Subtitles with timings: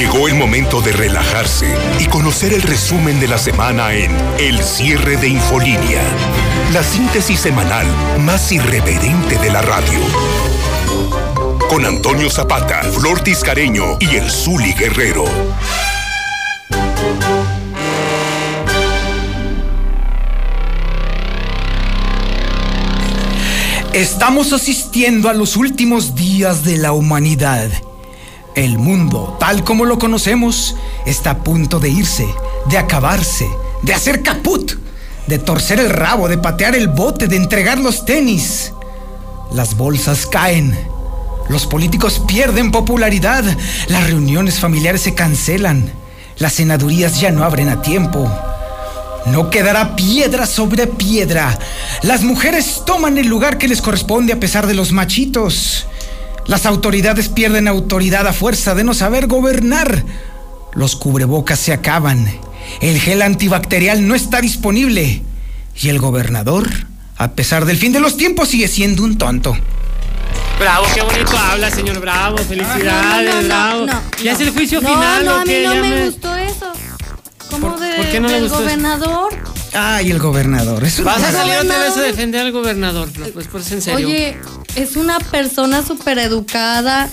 [0.00, 5.18] Llegó el momento de relajarse y conocer el resumen de la semana en El cierre
[5.18, 6.02] de Infolínea,
[6.72, 7.86] la síntesis semanal
[8.18, 10.00] más irreverente de la radio.
[11.68, 15.26] Con Antonio Zapata, Flor Tiscareño y el Zuli Guerrero.
[23.92, 27.70] Estamos asistiendo a los últimos días de la humanidad.
[28.54, 32.26] El mundo, tal como lo conocemos, está a punto de irse,
[32.66, 33.48] de acabarse,
[33.82, 34.72] de hacer caput,
[35.26, 38.72] de torcer el rabo, de patear el bote, de entregar los tenis.
[39.52, 40.76] Las bolsas caen.
[41.48, 43.44] Los políticos pierden popularidad.
[43.88, 45.92] Las reuniones familiares se cancelan.
[46.38, 48.30] Las senadurías ya no abren a tiempo.
[49.26, 51.58] No quedará piedra sobre piedra.
[52.02, 55.86] Las mujeres toman el lugar que les corresponde a pesar de los machitos.
[56.50, 60.04] Las autoridades pierden autoridad a fuerza de no saber gobernar.
[60.72, 62.28] Los cubrebocas se acaban.
[62.80, 65.22] El gel antibacterial no está disponible.
[65.80, 66.68] Y el gobernador,
[67.16, 69.56] a pesar del fin de los tiempos, sigue siendo un tonto.
[70.58, 72.38] Bravo, qué bonito habla, señor Bravo.
[72.38, 73.86] Felicidades, No, no, no, Bravo.
[73.86, 74.38] no, ya no.
[74.40, 75.24] es el juicio no, final.
[75.24, 76.72] No, ¿o a mí no me, gustó eso.
[77.48, 78.76] ¿Cómo ¿Por- de, por qué no le del gustó eso?
[79.72, 80.84] Ay, el gobernador.
[80.84, 83.08] Es una Vas a salir otra vez a defender al gobernador,
[83.50, 84.08] pues en serio.
[84.08, 84.36] Oye,
[84.76, 87.08] es una persona súper educada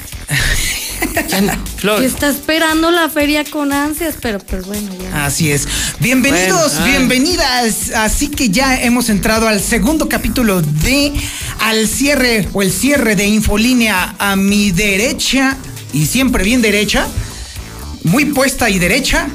[2.00, 5.26] que está esperando la feria con ansias, pero pues bueno, ya.
[5.26, 5.68] Así es.
[6.00, 7.92] Bienvenidos, Bueno, bienvenidas.
[7.96, 11.14] Así que ya hemos entrado al segundo capítulo de
[11.60, 15.58] Al cierre o el cierre de Infolínea a mi derecha
[15.94, 17.08] y siempre bien derecha,
[18.04, 19.28] muy puesta y derecha,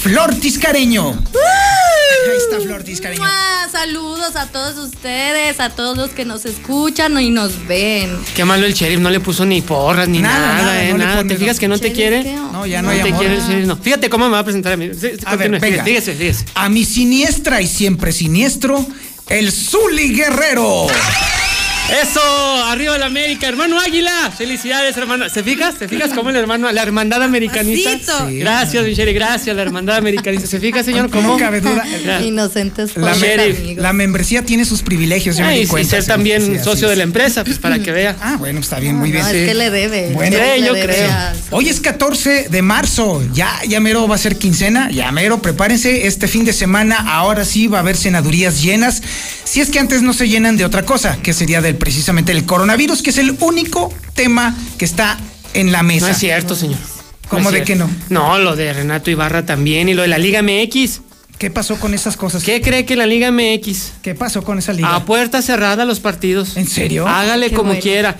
[0.00, 1.10] Flor Tiscareño.
[1.10, 3.22] Ahí está Flor Tiscareño.
[3.70, 8.16] Saludos a todos ustedes, a todos los que nos escuchan y nos ven.
[8.34, 10.98] Qué malo el sheriff, no le puso ni porras ni Nada, nada, nada, eh, no
[10.98, 11.24] nada.
[11.24, 12.22] ¿Te fijas que no te quiere?
[12.52, 13.20] No, ya no hay te amor.
[13.20, 13.76] quiere el sheriff, no.
[13.76, 14.90] Fíjate cómo me va a presentar a mí.
[14.98, 15.84] Sí, A ver, venga.
[15.84, 16.44] Fíjese, fíjese.
[16.54, 18.84] A mi siniestra y siempre siniestro,
[19.28, 20.86] el Zuli Guerrero.
[21.88, 22.20] Eso,
[22.64, 24.32] arriba la América, hermano Águila.
[24.36, 25.28] Felicidades, hermano.
[25.30, 25.76] ¿Se fijas?
[25.78, 28.26] ¿Se fijas cómo el hermano, la hermandad americanista?
[28.28, 28.38] Sí.
[28.40, 30.48] Gracias, Michelle, gracias, la hermandad americanista.
[30.48, 31.04] ¿Se fija, señor?
[31.04, 31.38] No ¿Cómo?
[31.38, 31.84] cabe duda.
[32.04, 32.22] Ya.
[32.22, 33.76] Inocentes La, amigos.
[33.76, 36.96] la membresía tiene sus privilegios, me Ah, di y, ser sí, también sí, socio de
[36.96, 38.16] la empresa, pues para que vea.
[38.20, 39.22] Ah, bueno, está bien, muy bien.
[39.24, 39.36] No, sí.
[39.36, 40.10] es que le debe.
[40.12, 40.36] Bueno.
[40.38, 41.10] Le yo debe creo.
[41.10, 45.40] a- Hoy es 14 de marzo, ya, ya mero va a ser quincena, ya mero,
[45.40, 49.02] prepárense, este fin de semana ahora sí va a haber senadurías llenas,
[49.44, 52.44] si es que antes no se llenan de otra cosa, que sería del precisamente el
[52.44, 55.18] coronavirus, que es el único tema que está
[55.54, 56.06] en la mesa.
[56.06, 56.78] No es cierto, señor.
[57.28, 57.66] ¿Cómo de cierto.
[57.66, 57.90] que no?
[58.08, 61.00] No, lo de Renato Ibarra también y lo de la Liga MX.
[61.38, 62.42] ¿Qué pasó con esas cosas?
[62.42, 63.92] ¿Qué cree que la Liga MX?
[64.00, 64.94] ¿Qué pasó con esa liga?
[64.94, 66.56] A puerta cerrada los partidos.
[66.56, 67.06] ¿En serio?
[67.06, 67.82] Hágale Qué como bueno.
[67.82, 68.16] quiera.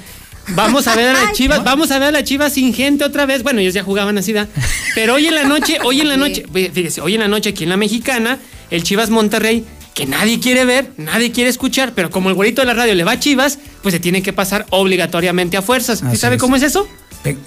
[0.48, 3.24] Vamos a ver a las chivas, vamos a ver a las chivas sin gente otra
[3.24, 3.42] vez.
[3.42, 4.46] Bueno, ellos ya jugaban así, ¿da?
[4.94, 7.64] Pero hoy en la noche, hoy en la noche, fíjese, hoy en la noche aquí
[7.64, 8.38] en la mexicana,
[8.70, 9.64] el Chivas Monterrey,
[9.96, 13.02] que nadie quiere ver, nadie quiere escuchar, pero como el güerito de la radio le
[13.02, 16.00] va a Chivas, pues se tiene que pasar obligatoriamente a fuerzas.
[16.00, 16.40] ¿Sí Así sabe es.
[16.40, 16.86] cómo es eso?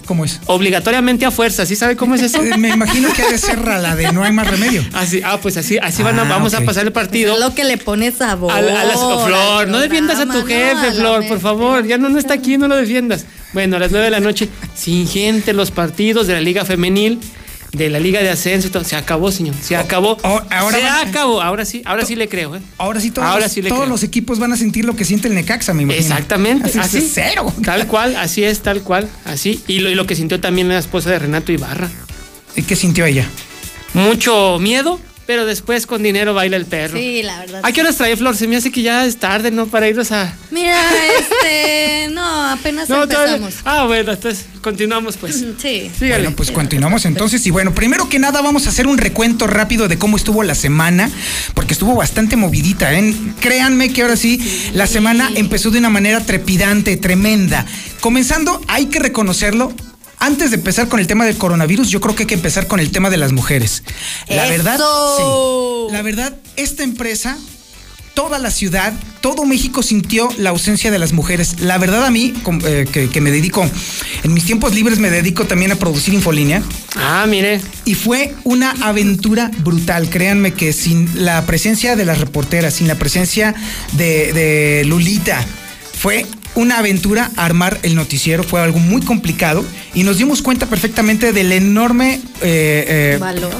[0.04, 0.40] ¿Cómo es?
[0.46, 2.42] Obligatoriamente a fuerzas, ¿sí sabe cómo es eso?
[2.42, 4.84] Eh, Me imagino que ha de ser la de no hay más remedio.
[4.92, 7.32] Así, ah, pues así, así van a- Ah, vamos a pasar el partido.
[7.34, 8.52] Es lo que le pone sabor.
[8.52, 11.28] A, la- a las- oh, Flor, no defiendas a tu jefe, no, a la Flor,
[11.28, 11.86] por favor.
[11.86, 13.24] Ya no, no está aquí, no lo defiendas.
[13.54, 17.18] Bueno, a las 9 de la noche, sin gente, los partidos de la Liga Femenil,
[17.72, 18.84] de la Liga de Ascenso y todo.
[18.84, 19.54] Se acabó, señor.
[19.62, 20.16] Se acabó.
[20.22, 21.40] oh, ahora se van- acabó.
[21.40, 22.60] Ahora sí, ahora sí le creo, ¿eh?
[22.78, 23.90] Ahora sí todos, Ahora los, sí le todos creo.
[23.92, 26.02] los equipos van a sentir lo que siente el Necaxa, me imagino.
[26.04, 26.68] Exactamente.
[26.68, 26.98] Así, Así.
[26.98, 27.52] es cero.
[27.64, 29.08] Tal cual, así es, tal cual.
[29.24, 29.62] Así.
[29.68, 31.88] Y lo, y lo que sintió también la esposa de Renato Ibarra.
[32.56, 33.26] ¿Y qué sintió ella?
[33.94, 35.00] Mucho miedo,
[35.30, 36.98] pero después con dinero baila el perro.
[36.98, 37.60] Sí, la verdad.
[37.62, 38.36] ¿A qué horas trae Flor?
[38.36, 39.68] Se me hace que ya es tarde, ¿no?
[39.68, 40.34] Para irnos a.
[40.50, 40.76] Mira,
[41.20, 42.08] este.
[42.12, 43.54] No, apenas No, todavía- empezamos.
[43.64, 45.36] Ah, bueno, entonces continuamos pues.
[45.62, 45.88] Sí.
[45.96, 46.22] Sígale.
[46.24, 47.46] Bueno, pues continuamos entonces.
[47.46, 50.56] Y bueno, primero que nada vamos a hacer un recuento rápido de cómo estuvo la
[50.56, 51.08] semana,
[51.54, 52.92] porque estuvo bastante movidita.
[52.92, 53.14] ¿eh?
[53.38, 54.40] Créanme que ahora sí,
[54.74, 57.64] la semana empezó de una manera trepidante, tremenda.
[58.00, 59.72] Comenzando, hay que reconocerlo.
[60.20, 62.78] Antes de empezar con el tema del coronavirus, yo creo que hay que empezar con
[62.78, 63.82] el tema de las mujeres.
[64.28, 64.50] La ¡Eso!
[64.52, 64.78] verdad,
[65.16, 65.92] sí.
[65.92, 67.36] La verdad, esta empresa
[68.14, 71.60] toda la ciudad, todo México sintió la ausencia de las mujeres.
[71.60, 72.34] La verdad a mí,
[72.64, 73.66] eh, que, que me dedico,
[74.22, 76.62] en mis tiempos libres me dedico también a producir infolínea.
[76.96, 77.62] Ah, mire.
[77.86, 80.10] Y fue una aventura brutal.
[80.10, 83.54] Créanme que sin la presencia de las reporteras, sin la presencia
[83.92, 85.42] de, de Lulita,
[85.98, 88.42] fue una aventura armar el noticiero.
[88.42, 89.64] Fue algo muy complicado
[89.94, 93.54] y nos dimos cuenta perfectamente del enorme eh, eh, Valor.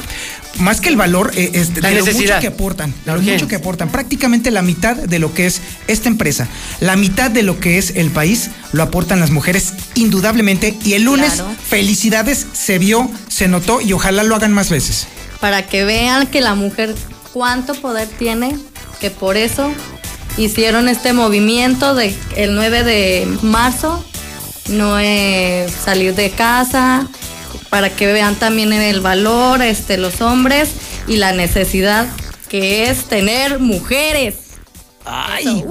[0.59, 2.41] más que el valor, eh, es de La lo mucho necesidad.
[2.41, 3.89] que aportan, de La lo mucho que aportan.
[3.89, 6.47] Prácticamente la mitad de lo que es esta empresa,
[6.81, 10.75] la mitad de lo que es el país, lo aportan las mujeres indudablemente.
[10.83, 11.55] Y el lunes, Claro.
[11.67, 15.07] felicidades, se vio, se notó y ojalá lo hagan más veces.
[15.39, 16.93] Para que vean que la mujer
[17.33, 18.55] cuánto poder tiene,
[18.99, 19.71] que por eso
[20.37, 24.03] hicieron este movimiento de el 9 de marzo,
[24.69, 27.07] no es salir de casa,
[27.69, 30.71] para que vean también el valor, este, los hombres
[31.07, 32.07] y la necesidad
[32.49, 34.35] que es tener mujeres.
[35.05, 35.65] Ay, oye,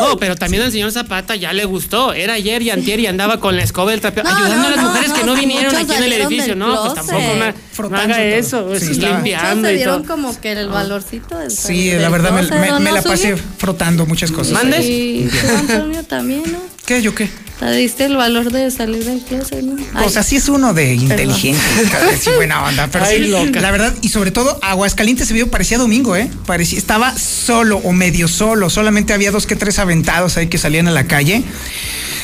[0.00, 2.12] Oh, pero también al señor Zapata ya le gustó.
[2.12, 4.70] Era ayer y antier y andaba con la escoba del trapeo, No, ayudando no, a
[4.70, 6.54] las no, mujeres que no, no sí, vinieron aquí en el edificio.
[6.56, 8.74] No, pues tampoco no, no Frotando haga todo.
[8.74, 8.78] eso.
[8.78, 10.14] Sí, Sí, limpiando se y dieron todo.
[10.16, 13.02] como que el valorcito del sí, del la verdad me, closet, me- ¿no, me la
[13.02, 14.52] pasé frotando muchas cosas.
[14.52, 14.78] ¿Mande?
[14.84, 16.58] Y tú, Antonio, también, ¿no?
[16.84, 17.00] ¿Qué?
[17.00, 17.30] ¿Yo qué?
[17.58, 19.76] Te diste el valor de salir del closet, ¿no?
[19.76, 21.58] Pues Ay, así es uno de inteligente,
[22.20, 23.60] sí, buena onda, pero Ay, sí, loca.
[23.60, 26.30] la verdad, y sobre todo, Aguascalientes se vio, parecía domingo, ¿eh?
[26.44, 30.86] Parecía, estaba solo o medio solo, solamente había dos que tres aventados ahí que salían
[30.86, 31.42] a la calle.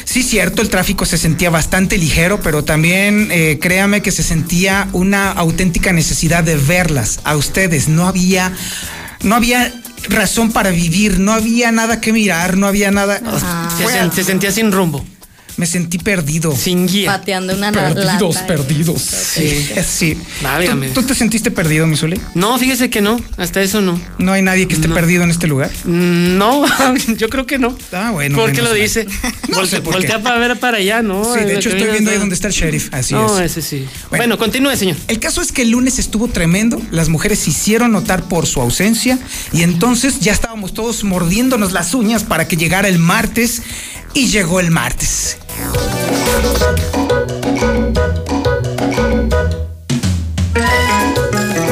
[0.05, 4.89] Sí, cierto, el tráfico se sentía bastante ligero, pero también eh, créame que se sentía
[4.93, 7.89] una auténtica necesidad de verlas a ustedes.
[7.89, 8.53] No había,
[9.23, 9.73] no había
[10.11, 13.19] razón para vivir, no había nada que mirar, no había nada.
[13.79, 15.07] Se, sen- se sentía sin rumbo,
[15.57, 16.55] me sentí perdido.
[16.57, 17.11] sin guía.
[17.13, 18.47] pateando una Perdidos, lata.
[18.47, 19.03] perdidos.
[19.03, 19.69] Sí.
[19.87, 20.19] Sí.
[20.43, 20.89] Válgame.
[20.89, 22.21] ¿Tú, tú te sentiste perdido, Misuli?
[22.35, 24.01] No, fíjese que no, hasta eso no.
[24.19, 24.95] No hay nadie que esté No.
[24.95, 25.71] perdido en este lugar.
[25.85, 26.65] Mm, No,
[27.17, 27.77] yo creo que no.
[27.93, 28.81] Ah, bueno, ¿Por qué lo mal.
[28.81, 29.07] dice?
[29.49, 29.99] No Volte- sé por qué.
[30.01, 31.25] voltea para ver para allá, ¿no?
[31.35, 32.89] sí, de hecho estoy viendo ahí donde está el sheriff.
[32.93, 33.51] Así No, es.
[33.57, 33.87] ese sí.
[34.09, 34.23] Bueno.
[34.23, 34.97] Bueno, continúe, señor.
[35.09, 38.61] El caso es que el lunes estuvo tremendo, las mujeres se hicieron notar por su
[38.63, 39.19] ausencia
[39.53, 43.63] y entonces ya estábamos todos mordiéndonos las uñas para que llegara el martes
[44.15, 45.39] y llegó el martes.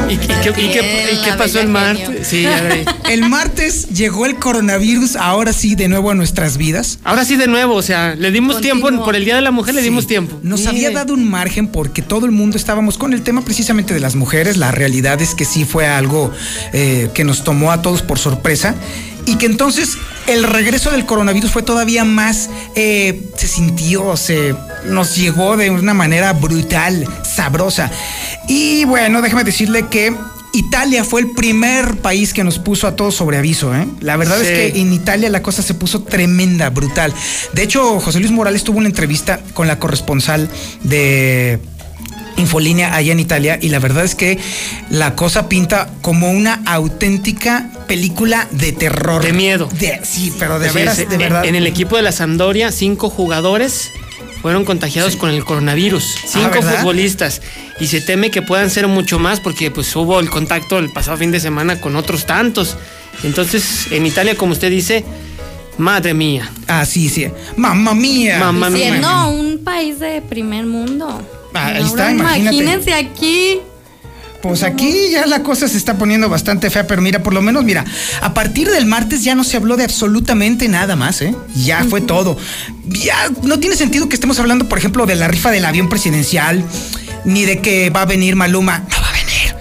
[0.09, 0.69] ¿Y, y qué, y qué- y
[1.13, 2.27] Bien, qué la pasó el martes?
[2.27, 2.45] Sí.
[3.11, 7.01] El martes llegó el coronavirus, ahora sí, de nuevo a nuestras vidas.
[7.03, 8.87] Ahora sí de nuevo, o sea, le dimos Continuo.
[8.89, 10.39] tiempo por el Día de la Mujer, le dimos tiempo.
[10.45, 13.99] Nos había dado un margen porque todo el mundo estábamos con el tema precisamente de
[14.01, 14.57] las mujeres.
[14.57, 16.33] La realidad es que sí fue algo
[16.73, 18.77] eh, que nos tomó a todos por sorpresa.
[19.27, 19.97] Y que entonces
[20.31, 24.55] el regreso del coronavirus fue todavía más, eh, se sintió, se
[24.87, 27.91] nos llegó de una manera brutal, sabrosa.
[28.49, 30.15] Y bueno, déjame decirle que
[30.53, 33.75] Italia fue el primer país que nos puso a todos sobre aviso.
[33.75, 33.87] ¿eh?
[34.01, 34.47] La verdad Sí.
[34.47, 37.13] es que en Italia la cosa se puso tremenda, brutal.
[37.53, 40.49] De hecho, José Luis Morales tuvo una entrevista con la corresponsal
[40.83, 41.61] de
[42.37, 44.39] Infolínea allá en Italia y la verdad es que
[44.91, 49.23] la cosa pinta como una auténtica película de terror.
[49.23, 49.69] De miedo.
[49.79, 51.45] De- sí, pero de Fíjese, veras, de en- verdad.
[51.45, 53.91] En el equipo de la Sampdoria, cinco jugadores
[54.43, 56.05] fueron contagiados con el coronavirus.
[56.27, 56.77] Cinco Ah, ¿verdad?
[56.79, 57.43] futbolistas.
[57.79, 61.17] Y se teme que puedan ser mucho más porque pues hubo el contacto el pasado
[61.19, 62.77] fin de semana con otros tantos.
[63.23, 65.05] Entonces, en Italia, como usted dice,
[65.77, 66.51] madre mía.
[66.69, 67.27] Ah, sí, sí.
[67.57, 68.39] Mamma mía.
[68.39, 68.91] Mamma mía.
[68.93, 71.21] Siendo un país de primer mundo.
[71.55, 72.57] Ah, ahí Ahora está, imagínate.
[72.57, 73.61] Imagínense aquí.
[74.43, 77.63] Pues aquí ya la cosa se está poniendo bastante fea, pero mira, por lo menos,
[77.63, 77.85] mira,
[78.23, 81.35] a partir del martes ya no se habló de absolutamente nada más, ¿eh?
[81.55, 82.39] Ya fue todo.
[82.87, 86.65] Ya no tiene sentido que estemos hablando, por ejemplo, de la rifa del avión presidencial,
[87.27, 88.79] ni de que va a venir Maluma.
[88.79, 89.55] No va a venir.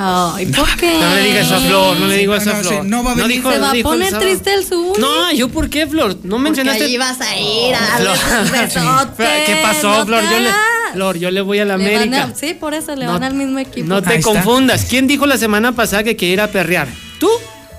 [0.00, 0.98] Ay, ¿por qué?
[0.98, 2.74] No le digas eso a Flor, no le digo No, eso a no, Flor.
[2.82, 3.30] sí, no va a venir.
[3.36, 5.00] dijo- Se va a el poner triste el Zuli.
[5.00, 6.16] No, ¿yo por qué, Flor?
[6.24, 6.84] No Porque mencionaste.
[6.84, 9.24] ahí vas a ir a Flor, darle un besote.
[9.46, 10.24] ¿Qué pasó, no Flor?
[10.24, 10.60] te Yo le, hagas.
[10.98, 12.24] Flor, yo le voy a la Le van América.
[12.24, 13.86] a- sí, por eso le No- van al mismo equipo.
[13.86, 14.32] No Ahí te está.
[14.32, 14.84] confundas.
[14.90, 16.88] ¿Quién dijo la semana pasada que quería ir a perrear?
[17.20, 17.28] ¿Tú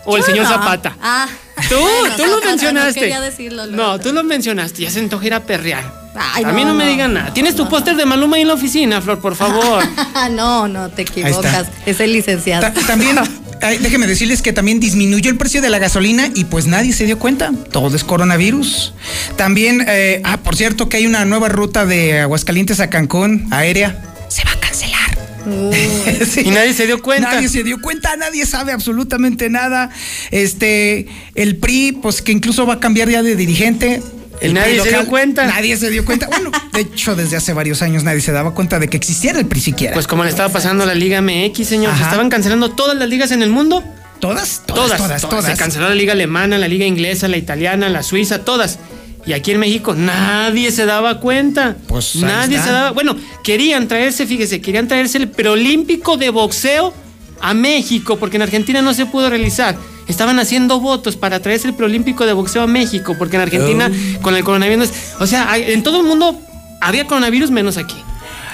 [0.06, 0.52] o el Yo señor no.
[0.52, 0.96] Zapata?
[1.02, 1.28] Ah.
[1.68, 3.10] Tú, Bueno, tú lo Zapata, mencionaste.
[3.10, 3.66] No decirlo.
[3.68, 4.84] No, tú lo mencionaste.
[4.84, 5.84] Ya se antoja ir a perrear.
[6.16, 7.34] Ay, a mí no, no me no, digan nada.
[7.34, 7.70] ¿Tienes tu no.
[7.70, 9.84] póster de Maluma ahí en la oficina, Flor, por favor?
[10.32, 11.68] no, no, te equivocas.
[11.86, 12.62] Es el licenciado.
[12.62, 13.18] Ta- también,
[13.60, 17.20] déjeme decirles que también disminuyó el precio de la gasolina y pues nadie se dio
[17.20, 17.52] cuenta.
[17.72, 18.94] Todo es coronavirus.
[19.36, 24.04] También, eh, ah, por cierto, que hay una nueva ruta de Aguascalientes a Cancún, aérea.
[24.30, 25.18] Se va a cancelar.
[25.46, 25.74] Uh,
[26.26, 26.42] Sí.
[26.46, 27.34] Y nadie se dio cuenta.
[27.34, 29.90] Nadie se dio cuenta, nadie sabe absolutamente nada.
[30.32, 34.02] Este, el PRI, pues que incluso va a cambiar ya de dirigente.
[34.42, 35.46] El nadie se dio cuenta.
[35.46, 36.28] Nadie se dio cuenta.
[36.28, 39.46] Bueno, de hecho, desde hace varios años nadie se daba cuenta de que existiera el
[39.46, 39.94] PRI siquiera.
[39.94, 41.96] Pues como le estaba pasando a la Liga MX, señor.
[41.98, 43.84] Se estaban cancelando todas las ligas en el mundo.
[44.20, 45.46] todas, todas, todas, todas.
[45.46, 48.80] Se canceló la liga alemana, la liga inglesa, la italiana, la suiza, todas.
[49.26, 51.76] Y aquí en México nadie se daba cuenta.
[51.88, 52.68] Pues, nadie está.
[52.68, 52.92] se daba.
[52.92, 56.94] Bueno, querían traerse, fíjese, querían traerse el preolímpico de boxeo
[57.42, 59.78] a México, porque en Argentina no se pudo realizar.
[60.10, 64.22] Estaban haciendo votos para traerse el preolímpico de boxeo a México, porque en Argentina Oh.
[64.22, 64.90] con el coronavirus,
[65.20, 66.38] o sea, hay- en todo el mundo
[66.82, 67.96] había coronavirus menos aquí.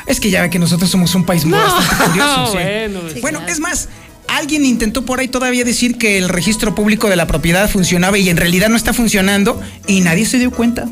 [0.05, 2.45] Es que ya ve que nosotros somos un país muy No, bastante curioso.
[2.51, 2.53] sí.
[2.57, 3.53] bueno, Sí, Bueno, claro.
[3.53, 3.89] es más,
[4.27, 8.29] alguien intentó por ahí todavía decir que el registro público de la propiedad funcionaba y
[8.29, 10.87] en realidad no está funcionando y nadie se dio cuenta.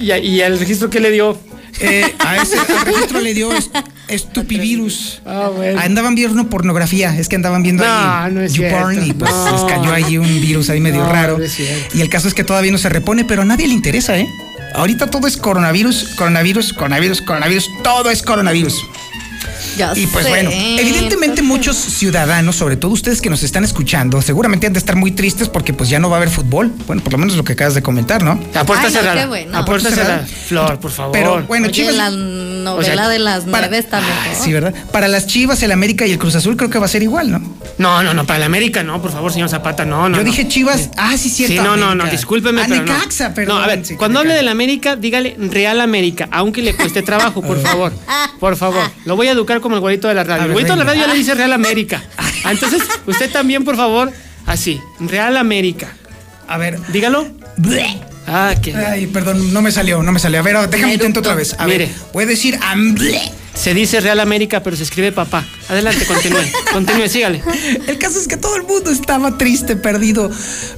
[0.00, 1.38] ¿Y, y al registro qué le dio?
[1.80, 3.50] Eh, a ese al registro le dio
[4.08, 5.20] estupivirus.
[5.26, 5.80] Ah, bueno.
[5.80, 9.10] Andaban viendo pornografía, es que andaban viendo No, ahí no es YouPorn cierto.
[9.10, 9.52] y pues No.
[9.52, 11.38] les cayó ahí un virus ahí medio No, raro.
[11.42, 11.58] es
[11.94, 14.26] y el caso es que todavía no se repone, pero a nadie le interesa, ¿eh?
[14.74, 18.74] Ahorita todo es coronavirus, coronavirus, coronavirus, coronavirus, todo es coronavirus.
[19.76, 24.22] Ya Y pues sé, bueno, evidentemente muchos ciudadanos, sobre todo ustedes que nos están escuchando,
[24.22, 26.72] seguramente han de estar muy tristes porque pues ya no va a haber fútbol.
[26.86, 28.32] Bueno, por lo menos lo que acabas de comentar, ¿no?
[28.54, 29.26] A no, cerrada.
[29.26, 29.56] bueno.
[29.56, 30.26] A puerta Puerta cerrada.
[30.46, 31.12] Flor, por favor.
[31.12, 31.94] Pero bueno, Oye, Chivas.
[31.94, 34.14] la novela o sea, de las para- nueve está mejor.
[34.42, 34.74] Sí, ¿verdad?
[34.92, 37.30] Para las Chivas, el América y el Cruz Azul creo que va a ser igual,
[37.30, 37.56] ¿no?
[37.78, 40.16] No, no, no, para la América no, por favor, señor Zapata, no, no.
[40.16, 40.30] Yo no.
[40.30, 40.90] dije Chivas.
[40.96, 41.54] Ah, sí, cierto.
[41.54, 42.94] Sí, no, no, no, discúlpeme, Ah, pero no.
[43.34, 43.58] Perdón.
[43.58, 44.38] No, a ver, sí, cuando hable Necaxa.
[44.40, 47.92] de la América, dígale Real América, aunque le cueste trabajo, por favor.
[48.40, 48.82] Por favor.
[49.04, 50.46] Lo voy a educar como el güerito de la radio.
[50.46, 52.02] El güerito de la radio ya le dice Real América.
[52.50, 54.12] Entonces, usted también, por favor,
[54.46, 55.94] así, Real América.
[56.48, 56.78] A ver.
[56.88, 57.26] Dígalo.
[58.26, 60.40] Ah, que Ay, perdón, no me salió, no me salió.
[60.40, 61.54] A ver, déjame intento otra vez.
[61.58, 61.86] A Mire.
[61.86, 63.30] ver, puede decir am, bleh.
[63.54, 65.44] se dice Real América, pero se escribe papá.
[65.68, 66.40] Adelante, continúe.
[66.72, 67.42] Continúe, sígale.
[67.86, 70.30] El caso es que todo el mundo estaba triste, perdido,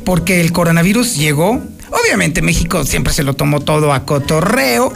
[0.04, 1.62] porque el coronavirus llegó.
[1.90, 4.92] Obviamente México siempre se lo tomó todo a cotorreo.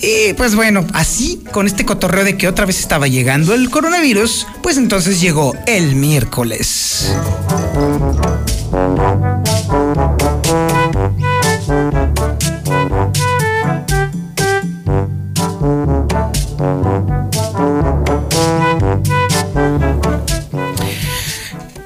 [0.00, 4.46] Y pues bueno, así, con este cotorreo de que otra vez estaba llegando el coronavirus,
[4.62, 7.12] pues entonces llegó el miércoles.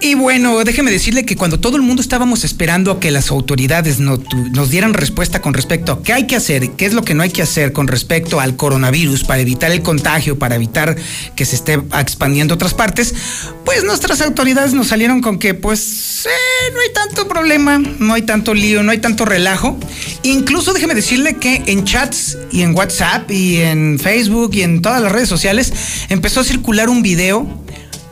[0.07, 3.99] Y bueno, déjeme decirle que cuando todo el mundo estábamos esperando a que las autoridades
[3.99, 7.25] nos dieran respuesta con respecto a qué hay que hacer, qué es lo que no
[7.25, 10.95] hay que hacer con respecto al coronavirus para evitar el contagio, para evitar
[11.35, 13.17] que se esté expandiendo a otras partes,
[13.65, 18.23] pues nuestras autoridades nos salieron con que pues eh, no hay tanto problema, no hay
[18.23, 19.77] tanto lío, no hay tanto relajo.
[20.23, 25.03] Incluso déjeme decirle que en chats y en WhatsApp y en Facebook y en todas
[25.03, 25.73] las redes sociales
[26.11, 27.61] empezó a circular un video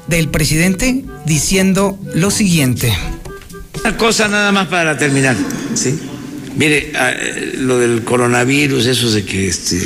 [0.08, 2.93] del presidente diciendo lo siguiente.
[3.81, 5.37] Una cosa nada más para terminar,
[5.75, 5.99] ¿sí?
[6.57, 9.81] Mire, ah, eh, lo del coronavirus, eso de que este,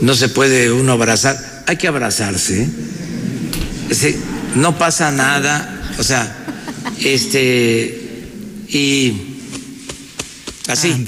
[0.00, 1.36] no se puede uno abrazar,
[1.66, 2.62] hay que abrazarse.
[2.62, 2.68] ¿eh?
[3.88, 4.16] Decir,
[4.54, 6.34] no pasa nada, o sea,
[7.00, 8.04] este,
[8.68, 9.12] y
[10.68, 11.06] así.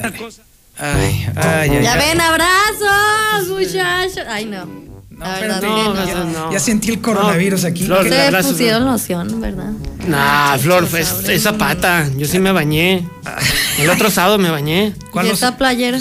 [0.79, 1.83] Ay, ay, ay.
[1.83, 4.25] Ya ven, abrazos, muchachos.
[4.29, 4.86] Ay, no.
[5.19, 6.25] Verdad espérate, no, no.
[6.47, 6.53] no.
[6.53, 7.85] Ya sentí el coronavirus No, aquí.
[7.85, 9.73] Flor, ¿Qué- Se pusieron loción, ¿verdad?
[10.07, 11.31] Nah, Flor, Muchachos, es, abren.
[11.31, 12.09] es zapata.
[12.17, 13.09] Yo sí me bañé.
[13.79, 14.93] El otro sábado me bañé.
[15.11, 15.99] ¿Cuál ¿Y esta playera?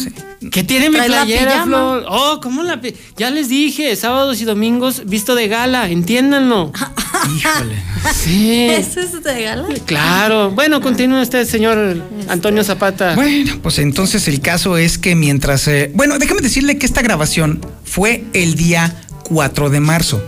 [0.52, 1.64] ¿Qué tiene mi playera.
[1.64, 2.06] Flor?
[2.08, 2.80] Oh, ¿cómo la
[3.18, 6.72] Ya les dije, sábados y domingos visto de gala, entiéndanlo.
[7.38, 7.76] Híjole.
[8.14, 8.68] Sí.
[8.70, 9.66] ¿Eso es de gala?
[9.86, 10.52] Claro.
[10.52, 13.16] Bueno, continúe usted, señor Antonio Zapata.
[13.16, 15.68] Bueno, pues entonces el caso es que mientras...
[15.68, 18.96] eh, bueno, déjame decirle que esta grabación fue el día
[19.28, 20.24] 4 de marzo.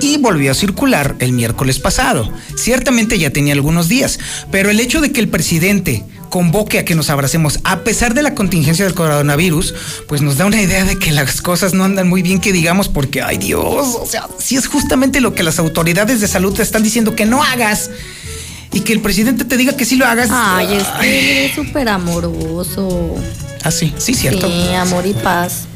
[0.00, 2.32] Y volvió a circular el miércoles pasado.
[2.56, 4.18] Ciertamente ya tenía algunos días,
[4.50, 8.22] pero el hecho de que el presidente convoque a que nos abracemos a pesar de
[8.22, 9.74] la contingencia del coronavirus,
[10.08, 12.88] pues nos da una idea de que las cosas no andan muy bien que digamos
[12.88, 16.62] porque, ay Dios, o sea, si es justamente lo que las autoridades de salud te
[16.62, 17.90] están diciendo que no hagas
[18.72, 20.28] y que el presidente te diga que sí lo hagas.
[20.30, 23.14] Ay, es súper amoroso.
[23.62, 24.48] Ah, sí, sí, cierto.
[24.48, 25.66] Sí, amor y paz.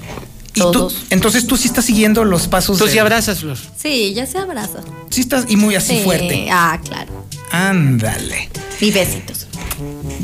[0.54, 0.96] ¿Y tú, Todos.
[1.10, 2.76] entonces tú sí estás siguiendo los pasos.
[2.78, 3.56] Tú de- sí abrazas, Flor.
[3.80, 4.80] Sí, ya se abraza.
[5.10, 6.02] Sí estás y muy así Sí.
[6.04, 6.48] fuerte.
[6.50, 7.24] Ah, claro.
[7.52, 8.48] Ándale.
[8.80, 9.46] Y besitos.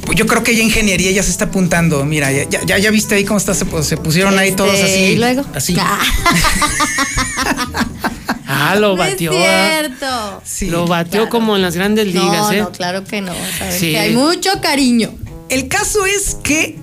[0.04, 2.04] Pues yo creo que ya ingeniería ya se está apuntando.
[2.04, 4.56] Mira, ya, ya, ya- ya viste ahí cómo está, se, pu- se pusieron ahí Este,
[4.59, 4.92] todos así.
[4.99, 5.45] Y luego.
[5.54, 5.76] Así.
[5.78, 5.99] Ah,
[8.49, 9.33] Ah, lo no es batió.
[9.35, 9.68] ah.
[9.71, 10.42] cierto.
[10.45, 10.66] Sí.
[10.71, 11.28] Lo batió Claro.
[11.30, 12.61] como en las grandes ligas, no, ¿eh?
[12.62, 13.33] no, claro que no.
[13.59, 13.90] Sabes Sí.
[13.92, 15.12] que hay mucho cariño.
[15.49, 16.78] El caso es que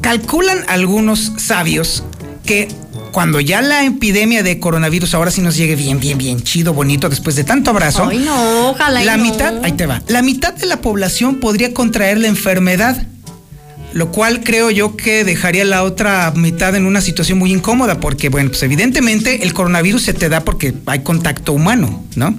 [0.00, 2.02] calculan algunos sabios
[2.46, 2.68] que
[3.12, 7.08] cuando ya la epidemia de coronavirus ahora sí nos llegue bien, bien, bien chido, bonito,
[7.08, 8.06] después de tanto abrazo.
[8.08, 9.04] Ay, no, ojalá.
[9.04, 9.24] La no.
[9.24, 13.06] mitad, ahí te va, la mitad de la población podría contraer la enfermedad,
[13.92, 18.28] lo cual creo yo que dejaría la otra mitad en una situación muy incómoda, porque
[18.28, 22.34] bueno, pues evidentemente el coronavirus se te da porque hay contacto humano, ¿no?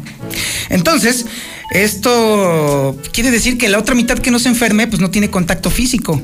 [0.70, 1.26] Entonces,
[1.72, 5.70] esto quiere decir que la otra mitad que no se enferme, pues no tiene contacto
[5.70, 6.22] físico.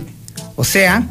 [0.56, 1.08] O sea,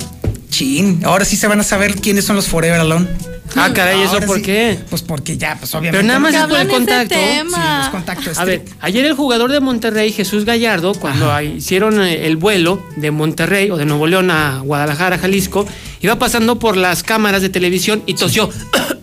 [0.52, 3.08] chin, ahora sí se van a saber quiénes son los Forever Alone.
[3.56, 4.42] Ah, caray, ¿eso Ahora por sí.
[4.42, 4.78] qué?
[4.88, 5.98] Pues porque ya, pues obviamente.
[5.98, 7.14] Pero nada más es por el contacto.
[7.14, 7.56] tema.
[7.56, 12.26] Sí, los contactos A ver, ayer el jugador de Monterrey, Jesús Gallardo, cuando hicieron eh,
[12.26, 15.66] el vuelo de Monterrey o de Nuevo León a Guadalajara, Jalisco,
[16.00, 18.48] iba pasando por las cámaras de televisión y tosió.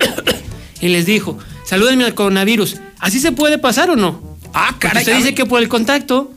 [0.81, 2.77] y les dijo, salúdenme al coronavirus.
[2.99, 4.37] ¿Así se puede pasar o no?
[4.53, 5.03] Ah, Porque caray.
[5.03, 6.31] usted dice que por el contacto.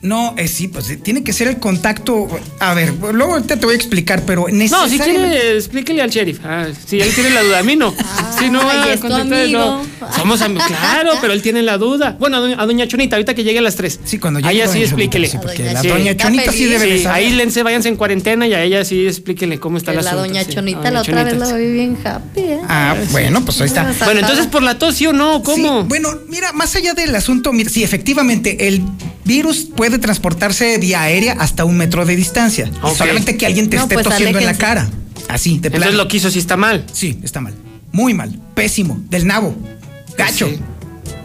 [0.00, 2.28] No, eh, sí, pues eh, tiene que ser el contacto.
[2.60, 5.06] A ver, luego ahorita te voy a explicar, pero No, si necesariamente.
[5.40, 6.38] quiere, explíquele al sheriff.
[6.44, 7.92] Ah, si él tiene la duda, a mí no.
[8.38, 9.84] si no Ay, va a es contactar, no.
[10.16, 12.16] Somos amigos, claro, pero él tiene la duda.
[12.20, 13.98] Bueno, a doña, a doña Chonita, ahorita que llegue a las 3.
[14.04, 15.28] Sí, cuando A llegue ella doña sí explíquele.
[15.28, 17.96] sí, porque A la doña doña Chonita sí debe de Sí, ahí lense, váyanse en
[17.96, 20.18] cuarentena y a ella sí explíquenle cómo está la asunto.
[20.18, 20.44] doña.
[20.44, 22.60] Chonita A la otra vez la vi bien happy, ¿eh?
[22.68, 23.92] Ah, bueno, pues ahí está.
[24.04, 25.42] Bueno, entonces por la tos, ¿sí o no?
[25.42, 25.80] ¿Cómo?
[25.82, 28.80] Sí, bueno, mira, más allá del asunto, mira, sí, efectivamente, el
[29.28, 32.68] virus puede transportarse vía aérea hasta un metro de distancia.
[32.96, 34.90] Solamente que alguien te No, esté pues, tosiendo en la cara.
[35.28, 35.96] Así, de entonces plano.
[35.96, 36.84] lo que hizo sí está mal.
[36.92, 37.54] Sí, está mal.
[37.92, 38.40] Muy mal.
[38.54, 38.98] Pésimo.
[39.10, 39.54] Del nabo.
[40.16, 40.48] Gacho.
[40.48, 40.58] Sí.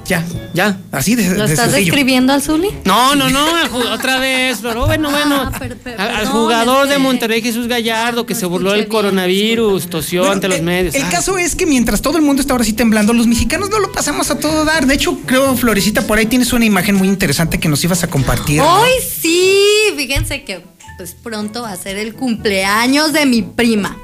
[0.05, 0.23] Ya.
[0.53, 0.77] Ya.
[0.91, 1.85] Así de, ¿Lo de estás sencillo.
[1.85, 2.69] describiendo al Zuli?
[2.83, 3.45] No, no, no,
[3.93, 5.49] otra vez, pero bueno, bueno.
[5.53, 9.89] Ah, per- per- al, jugador de Monterrey, Jesús Gallardo, que no se burló del coronavirus,
[9.89, 10.93] tosió Bueno, ante los el- medios.
[10.95, 11.09] El Ay.
[11.09, 13.91] caso es que mientras todo el mundo está ahora sí temblando, los mexicanos no lo
[13.93, 14.85] pasamos a todo dar.
[14.85, 18.07] De hecho, creo, Florecita, por ahí tienes una imagen muy interesante que nos ibas a
[18.09, 18.57] compartir.
[18.57, 18.81] ¿no?
[18.81, 18.89] Hoy
[19.21, 19.55] sí,
[19.95, 20.63] fíjense que
[20.97, 23.97] pues pronto va a ser el cumpleaños de mi prima.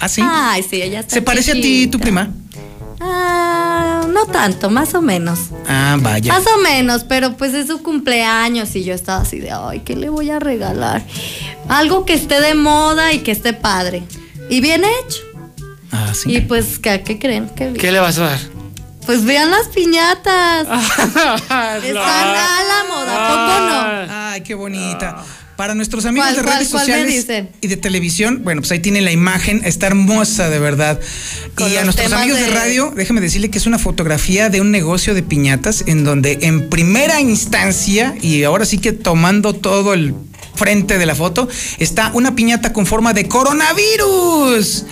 [0.00, 0.20] ¿Ah, sí?
[0.24, 2.28] Ay, sí, ella está ¿Se parece a ti, tu prima?
[3.00, 3.63] Ah,
[4.08, 5.38] no tanto, más o menos.
[5.68, 6.32] Ah, vaya.
[6.32, 9.96] Más o menos, pero pues es su cumpleaños y yo estaba así de, ay, ¿qué
[9.96, 11.02] le voy a regalar?
[11.68, 14.02] Algo que esté de moda y que esté padre.
[14.48, 15.22] Y bien hecho.
[15.92, 16.36] Ah, sí.
[16.36, 17.48] Y pues, ¿qué, qué creen?
[17.54, 17.72] ¿Qué?
[17.72, 18.38] ¿Qué le vas a dar?
[19.06, 20.62] Pues vean las piñatas.
[20.62, 24.14] Están Están a la moda, ¿poco no?
[24.14, 25.22] Ay, qué bonita.
[25.56, 27.26] Para nuestros amigos ¿Cuál, de redes cuál sociales
[27.60, 30.98] y de televisión, bueno, pues ahí tienen la imagen, está hermosa de verdad.
[31.54, 32.46] Con y a nuestros amigos de...
[32.46, 36.38] de- radio, déjeme decirle que es una fotografía de un negocio de piñatas en donde
[36.42, 40.14] en primera instancia, y ahora sí que tomando todo el
[40.54, 44.84] frente de la foto, está una piñata con forma de coronavirus.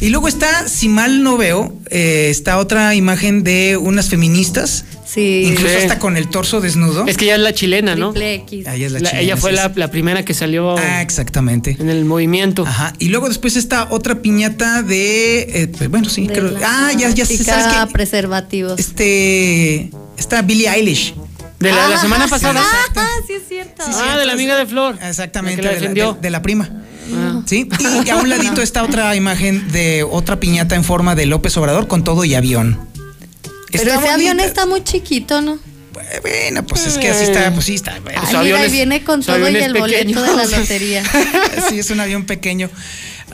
[0.00, 5.42] Y luego está, si mal no veo, eh, está otra imagen de unas feministas, Sí.
[5.46, 5.82] incluso Sí.
[5.82, 7.06] hasta con el torso desnudo.
[7.08, 8.12] Es que ella es la chilena, ¿no?
[8.14, 8.66] X.
[8.68, 9.72] Ahí es la La- chilena, ella fue sí, la, sí.
[9.76, 11.76] la primera que salió Ah, exactamente.
[11.80, 12.64] en el movimiento.
[12.64, 12.92] Ajá.
[13.00, 15.40] Y luego después está otra piñata de.
[15.62, 16.50] eh, pues, bueno, sí, De creo.
[16.52, 17.92] la Ah, ya, ya sé, ¿sabes qué?
[17.92, 18.78] preservativos.
[18.78, 19.90] Este.
[20.16, 21.14] Está Billie Eilish.
[21.58, 22.30] De la, la Ah, semana sí.
[22.30, 22.62] pasada.
[22.94, 23.82] Ah, sí es cierto.
[23.84, 24.96] ah, de la amiga de Flor.
[25.02, 25.60] Exactamente.
[25.62, 26.12] La que la de, la, defendió.
[26.14, 26.70] de- de la prima.
[27.14, 27.42] Ah.
[27.46, 27.68] Sí.
[28.04, 31.88] Y a un ladito está otra imagen de otra piñata en forma de López Obrador
[31.88, 32.78] con todo y avión.
[33.70, 35.58] Pero Está ese avión está muy chiquito, ¿no?
[36.22, 37.92] Bueno, pues es que así está, pues sí está.
[37.92, 40.20] Ay, Su avión mira, es- viene con su todo avión y el pequeño.
[40.20, 41.02] boleto de la lotería.
[41.68, 42.70] sí, es un avión pequeño.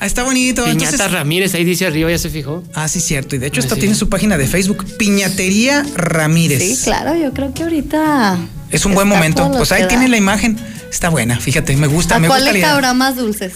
[0.01, 0.65] Ah, Está bonito.
[0.65, 2.65] Piñata Entonces, Ramírez, ahí dice arriba, ya se fijó.
[2.75, 3.37] ah, sí, cierto.
[3.37, 3.79] Y de hecho, Ah, sí.
[3.81, 6.61] tiene su página de Facebook, Piñatería Ramírez.
[6.79, 8.37] Sí, claro, yo creo que ahorita.
[8.71, 9.53] Es un buen momento.
[9.57, 10.59] Pues ahí tiene la imagen.
[10.95, 12.15] Está buena, fíjate, me gusta.
[12.15, 13.55] ¿A me cuál gusta le cabrá más dulces?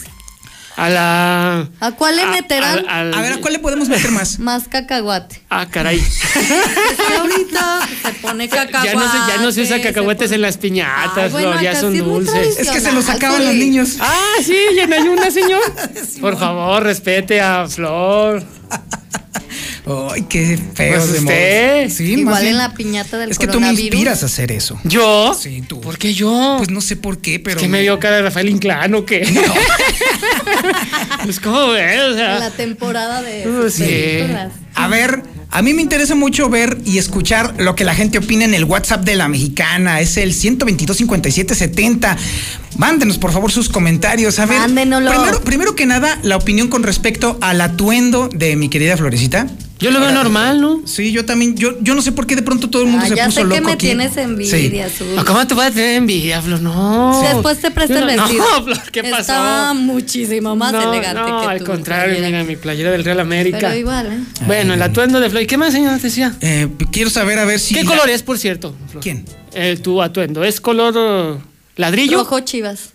[0.77, 1.69] A la.
[1.79, 2.85] ¿A cuál le meterán?
[2.89, 4.39] al- A ver, ¿a cuál le podemos meter más?
[4.41, 5.41] Más cacahuate.
[5.49, 5.99] Ah, caray.
[6.01, 6.17] Es
[7.07, 8.87] que ahorita se pone cacahuate.
[8.89, 11.63] ya, no se, ya no se usa cacahuetes se en las piñatas, Ay, bueno, Flor,
[11.63, 12.59] ya son es dulces.
[12.59, 13.99] Es que se los sacaban los niños.
[14.01, 15.63] Ah, sí, ya no hay una, señor.
[16.21, 18.43] Por favor, respete a Flor.
[20.13, 21.91] Ay, qué feo Pues de usted.
[21.91, 22.53] Sí, más Igual bien.
[22.55, 24.79] en la piñata del Es que tú me inspiras a hacer eso.
[24.85, 25.35] ¿Yo?
[25.41, 25.81] Sí, tú.
[25.81, 26.55] ¿Por qué yo?
[26.59, 27.61] Pues no sé por qué, pero.
[27.61, 29.27] ¿Qué me vio cara de Rafael Inclán o qué?
[31.25, 32.01] pues, ¿cómo ves?
[32.03, 33.83] O sea, la temporada de Uh, sus sí.
[33.85, 34.53] películas.
[34.75, 38.45] A ver, a mí me interesa mucho ver y escuchar lo que la gente opina
[38.45, 40.01] en el WhatsApp de la mexicana.
[40.01, 42.17] Es el 122 57 70.
[42.77, 44.39] Mándenos, por favor, sus comentarios.
[44.39, 45.11] A ver, Mándenoslo.
[45.11, 49.49] primero, primero que nada, la opinión con respecto al atuendo de mi querida Florecita.
[49.79, 50.83] Yo lo veo normal, ¿no?
[50.87, 53.09] Sí, yo también, yo, yo no sé por qué de pronto todo el mundo Ah,
[53.09, 53.87] se ya puso sé loco que me aquí.
[53.87, 54.81] tienes envidia, Sí.
[54.81, 55.19] Azul.
[55.19, 56.61] ¿A ¿Cómo te puedes tener envidia, Flor?
[56.61, 57.21] No.
[57.23, 58.45] Después te presto el vestido.
[58.59, 59.21] No, Flor, ¿qué pasó?
[59.21, 62.39] Estaba muchísimo más no, elegante no, que al tu contrario, playera.
[62.39, 63.59] mira, mi playera del Real América.
[63.61, 64.19] Pero igual, ¿eh?
[64.47, 65.43] Bueno, el atuendo de Flor.
[65.43, 66.35] ¿Y qué más, señor, te decía?
[66.41, 67.75] Eh, quiero saber a ver si.
[67.75, 68.75] ¿Qué la- color es, por cierto?
[68.91, 69.03] Flor?
[69.03, 69.25] ¿Quién?
[69.55, 70.43] Eh, tu atuendo.
[70.45, 71.39] ¿Es color uh,
[71.77, 72.19] ladrillo?
[72.19, 72.91] Rojo chivas.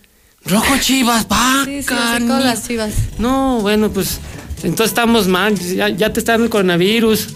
[0.45, 1.63] Rojo chivas, va.
[1.63, 2.91] Sí, sí, así con las chivas.
[3.17, 4.19] No, bueno, pues
[4.63, 5.57] entonces estamos mal.
[5.59, 7.29] Ya, ya te está dando el coronavirus.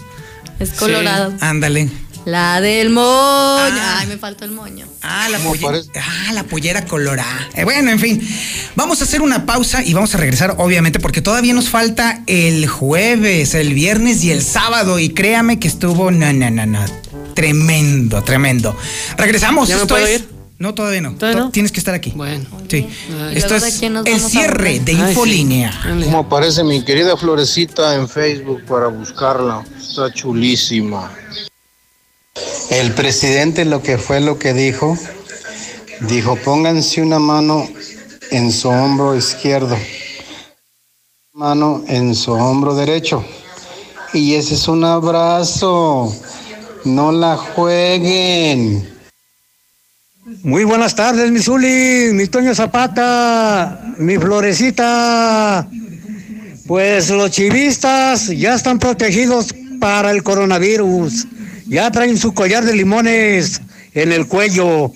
[0.58, 1.32] Es colorado.
[1.40, 1.88] Ándale.
[2.24, 3.06] La del moño.
[3.06, 3.98] Ah.
[4.00, 4.86] Ay, me faltó el moño.
[5.00, 5.78] Ah, la pollera.
[5.96, 7.48] Ah, la pollera colorada.
[7.54, 8.28] Eh, bueno, en fin.
[8.74, 12.66] Vamos a hacer una pausa y vamos a regresar, obviamente, porque todavía nos falta el
[12.66, 14.98] jueves, el viernes y el sábado.
[14.98, 16.10] Y créame que estuvo.
[16.10, 16.84] No, no, no, no.
[17.34, 18.76] Tremendo, tremendo.
[19.16, 19.68] Regresamos.
[19.68, 20.37] ¿Ya me Esto puedo es- ir?
[20.58, 21.14] No, todavía no.
[21.14, 21.50] ¿Todavía To- no?
[21.52, 22.12] Tienes que estar aquí.
[22.16, 22.44] Bueno.
[22.68, 22.88] Sí.
[23.28, 23.36] Ay.
[23.36, 25.08] Esto ¿Y luego de es el cierre de Ay, sí.
[25.10, 25.80] Infolínea.
[26.04, 29.64] ¿Cómo aparece mi querida Florecita en Facebook para buscarla?
[29.80, 31.12] Está chulísima.
[32.70, 34.96] El presidente lo que fue lo que dijo,
[36.02, 37.68] dijo pónganse una mano
[38.30, 39.76] en su hombro izquierdo,
[41.32, 43.24] mano en su hombro derecho
[44.12, 46.14] Y ese es un abrazo.
[46.84, 48.97] No la jueguen.
[50.42, 55.66] Muy buenas tardes, mi Zuli, mi Toño Zapata, mi Florecita.
[56.66, 61.26] Pues los chivistas ya están protegidos para el coronavirus.
[61.66, 63.62] Ya traen su collar de limones
[63.94, 64.92] en el cuello.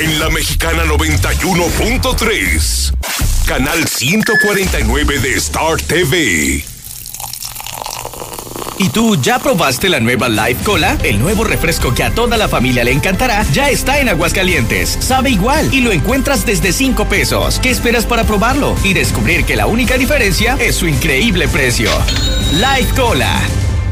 [0.00, 2.92] En la mexicana 91.3,
[3.52, 6.64] canal 149 de Star TV.
[8.78, 10.96] ¿Y tú ya probaste la nueva Life Cola?
[11.02, 14.96] El nuevo refresco que a toda la familia le encantará ya está en Aguascalientes.
[15.00, 17.58] Sabe igual y lo encuentras desde 5 pesos.
[17.58, 18.74] ¿Qué esperas para probarlo?
[18.84, 21.90] Y descubrir que la única diferencia es su increíble precio.
[22.52, 23.38] Life Cola.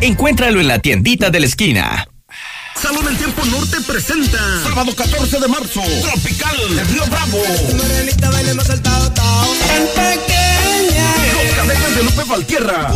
[0.00, 2.09] Encuéntralo en la tiendita de la esquina.
[2.80, 7.38] Salón del Tiempo Norte presenta sábado 14 de marzo Tropical de Río Bravo.
[11.32, 12.92] Los cadetes de Lupe Valtierra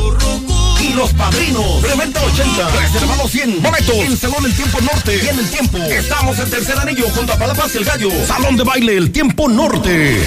[0.80, 3.96] y los padrinos Preventa 80 Reservado 100 Boletos.
[3.96, 5.78] En Salón del Tiempo Norte y en el Tiempo.
[5.78, 8.10] Estamos en Tercer Anillo junto a Palapas el Gallo.
[8.26, 10.26] Salón de Baile El Tiempo Norte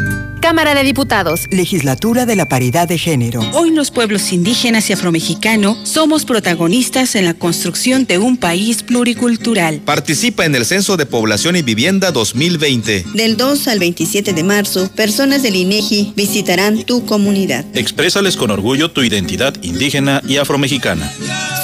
[0.41, 1.45] Cámara de Diputados.
[1.51, 3.41] Legislatura de la Paridad de Género.
[3.53, 9.81] Hoy los pueblos indígenas y afromexicanos somos protagonistas en la construcción de un país pluricultural.
[9.85, 13.05] Participa en el Censo de Población y Vivienda 2020.
[13.13, 17.63] Del 2 al 27 de marzo, personas del INEGI visitarán tu comunidad.
[17.75, 21.11] Exprésales con orgullo tu identidad indígena y afromexicana.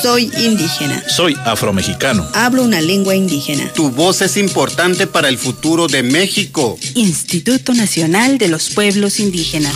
[0.01, 1.03] Soy indígena.
[1.09, 2.27] Soy afromexicano.
[2.33, 3.71] Hablo una lengua indígena.
[3.73, 6.77] Tu voz es importante para el futuro de México.
[6.93, 9.75] Instituto Nacional de los Pueblos Indígenas.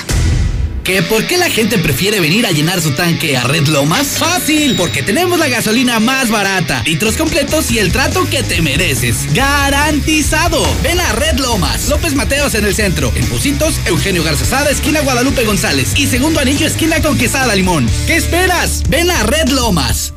[0.83, 4.17] ¿Que por qué la gente prefiere venir a llenar su tanque a Red Lomas?
[4.17, 9.31] Fácil, porque tenemos la gasolina más barata, litros completos y el trato que te mereces.
[9.33, 10.65] ¡Garantizado!
[10.81, 15.45] Ven a Red Lomas, López Mateos en el centro, en Pusitos, Eugenio Garzazada, esquina Guadalupe
[15.45, 17.87] González y segundo anillo, esquina Conquisada Limón.
[18.07, 18.81] ¿Qué esperas?
[18.89, 20.13] Ven a Red Lomas.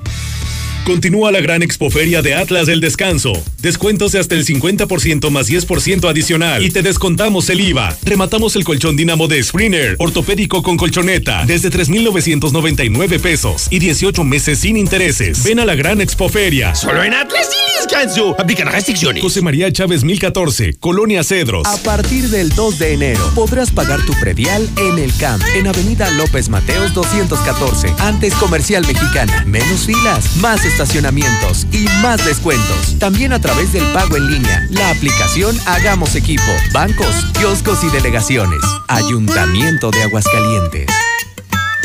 [0.84, 3.32] Continúa la gran expoferia de Atlas del Descanso.
[3.62, 7.96] Descuentos de hasta el 50% más 10% adicional y te descontamos el IVA.
[8.04, 14.58] Rematamos el colchón Dinamo de Springer, ortopédico con colchoneta, desde 3,999 pesos y 18 meses
[14.58, 15.42] sin intereses.
[15.42, 16.74] Ven a la gran expoferia.
[16.74, 18.36] Solo en Atlas y Descanso.
[18.38, 19.22] Aplican restricciones.
[19.22, 21.66] José María Chávez 1014, Colonia Cedros.
[21.66, 26.10] A partir del 2 de enero podrás pagar tu predial en el CAMP, en Avenida
[26.10, 29.44] López Mateos 214, antes Comercial Mexicana.
[29.46, 32.98] Menos filas, más estacionamientos y más descuentos.
[32.98, 38.58] También a través del pago en línea, la aplicación Hagamos Equipo, bancos, kioscos y delegaciones.
[38.88, 41.03] Ayuntamiento de Aguascalientes.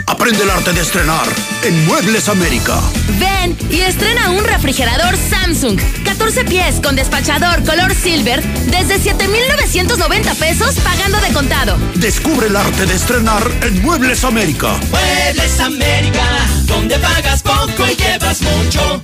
[0.10, 1.28] Aprende el arte de estrenar
[1.62, 2.82] en Muebles América.
[3.20, 5.80] Ven y estrena un refrigerador Samsung.
[6.04, 11.78] 14 pies con despachador color silver desde 7,990 pesos pagando de contado.
[11.94, 14.80] Descubre el arte de estrenar en Muebles América.
[14.90, 16.26] Muebles América,
[16.66, 19.04] donde pagas poco y llevas mucho.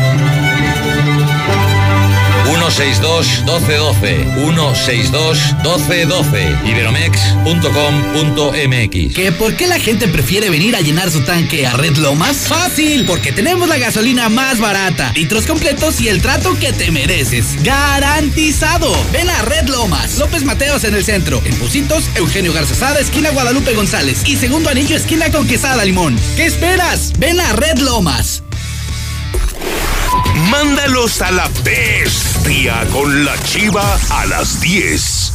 [2.71, 11.21] 162 1212 162 1212 iberomex.com.mx ¿Que por qué la gente prefiere venir a llenar su
[11.21, 12.47] tanque a Red Lomas?
[12.47, 17.61] Fácil, porque tenemos la gasolina más barata, litros completos y el trato que te mereces.
[17.63, 18.95] ¡Garantizado!
[19.11, 23.73] Ven a Red Lomas, López Mateos en el centro, en Pusitos, Eugenio Garzazada, esquina Guadalupe
[23.73, 26.17] González y segundo anillo, esquina con Quesada Limón.
[26.35, 27.13] ¿Qué esperas?
[27.19, 28.43] Ven a Red Lomas.
[30.35, 35.33] Mándalos a la bestia con la chiva a las 10.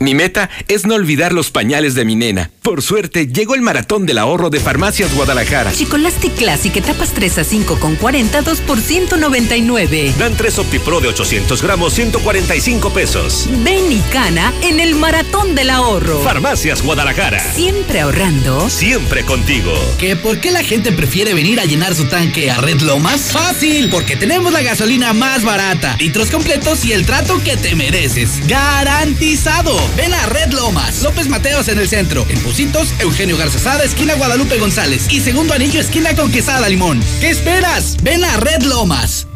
[0.00, 2.50] Mi meta es no olvidar los pañales de mi nena.
[2.62, 5.72] Por suerte, llegó el maratón del ahorro de Farmacias Guadalajara.
[5.72, 10.14] Chicolastic Classic etapas 3 a 5 con 40, 2 por 199.
[10.18, 13.48] Dan 3 OptiPro de 800 gramos, 145 pesos.
[13.64, 16.20] Ven y cana en el maratón del ahorro.
[16.20, 17.40] Farmacias Guadalajara.
[17.54, 18.68] Siempre ahorrando.
[18.68, 19.72] Siempre contigo.
[19.98, 23.32] ¿Que por qué la gente prefiere venir a llenar su tanque a Red Lomas?
[23.32, 28.46] Fácil, porque tenemos la gasolina más barata, litros completos y el trato que te mereces.
[28.46, 29.80] ¡Garantizado!
[29.96, 32.50] Ven a Red Lomas, López Mateos en el centro, en
[32.98, 37.00] Eugenio Garzazada, esquina Guadalupe González y segundo anillo, esquina con Quesada Limón.
[37.18, 37.96] ¿Qué esperas?
[38.02, 39.29] Ven a Red Lomas.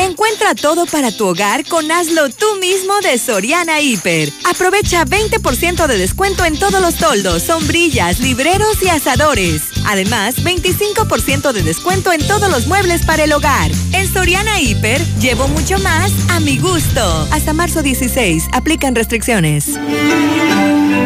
[0.00, 4.32] Encuentra todo para tu hogar con Hazlo tú mismo de Soriana Hiper.
[4.48, 9.64] Aprovecha 20% de descuento en todos los toldos, sombrillas, libreros y asadores.
[9.84, 13.70] Además, 25% de descuento en todos los muebles para el hogar.
[13.92, 17.28] En Soriana Hiper, llevo mucho más a mi gusto.
[17.30, 19.78] Hasta marzo 16, aplican restricciones.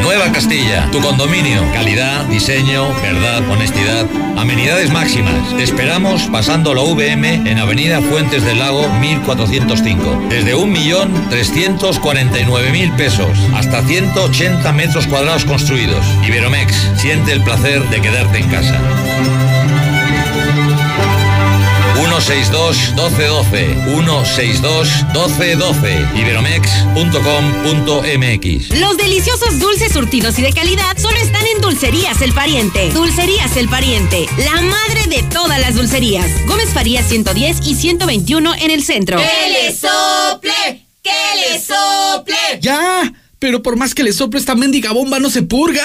[0.05, 1.63] Nueva Castilla, tu condominio.
[1.73, 4.07] Calidad, diseño, verdad, honestidad.
[4.37, 5.57] Amenidades máximas.
[5.57, 10.27] Te esperamos pasando la VM en Avenida Fuentes del Lago 1405.
[10.29, 16.05] Desde 1.349.000 pesos hasta 180 metros cuadrados construidos.
[16.27, 18.81] Iberomex, siente el placer de quedarte en casa.
[22.21, 31.61] 162 1212 162 1212 iberomex.com.mx Los deliciosos dulces surtidos y de calidad solo están en
[31.61, 32.91] Dulcerías El Pariente.
[32.91, 36.31] Dulcerías El Pariente, la madre de todas las dulcerías.
[36.47, 39.19] Gómez Farías 110 y 121 en el centro.
[39.19, 40.87] ¡Que le sople!
[41.03, 41.11] ¡Que
[41.51, 42.37] le sople!
[42.61, 43.13] ¡Ya!
[43.45, 45.83] Pero por más que le sople esta mendiga bomba no se purga.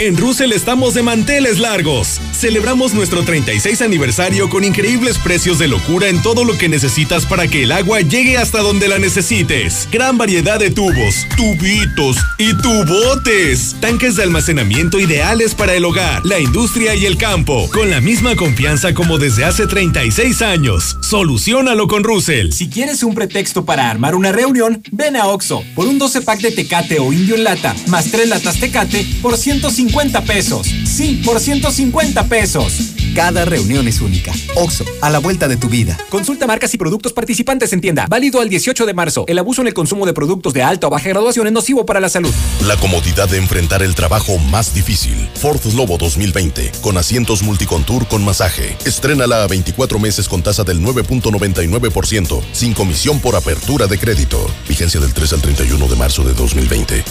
[0.00, 2.20] En Russell estamos de manteles largos.
[2.32, 7.46] Celebramos nuestro 36 aniversario con increíbles precios de locura en todo lo que necesitas para
[7.46, 9.88] que el agua llegue hasta donde la necesites.
[9.92, 13.76] Gran variedad de tubos, tubitos y tubotes.
[13.80, 17.70] Tanques de almacenamiento ideales para el hogar, la industria y el campo.
[17.72, 20.96] Con la misma confianza como desde hace 36 años.
[21.02, 22.50] Solucionalo con Russell.
[22.50, 26.40] Si quieres un pretexto para armar una reunión, ven a Oxo por un 12 pack
[26.40, 30.66] de Tecate o Indio en lata, más 3 latas Tecate por 150 pesos.
[30.66, 32.94] Sí, por 150 pesos.
[33.14, 34.32] Cada reunión es única.
[34.56, 35.96] Oxo, a la vuelta de tu vida.
[36.08, 38.06] Consulta marcas y productos participantes en tienda.
[38.08, 39.24] Válido al 18 de marzo.
[39.28, 42.00] El abuso en el consumo de productos de alta o baja graduación es nocivo para
[42.00, 42.32] la salud.
[42.66, 45.28] La comodidad de enfrentar el trabajo más difícil.
[45.34, 46.72] Ford Lobo 2020.
[46.80, 48.76] Con asientos multicontour con masaje.
[48.84, 52.42] Estrénala a 24 meses con tasa del 9.99%.
[52.52, 54.44] Sin comisión por apertura de crédito.
[54.68, 56.53] Vigencia del 3 al 31 de marzo de 2020.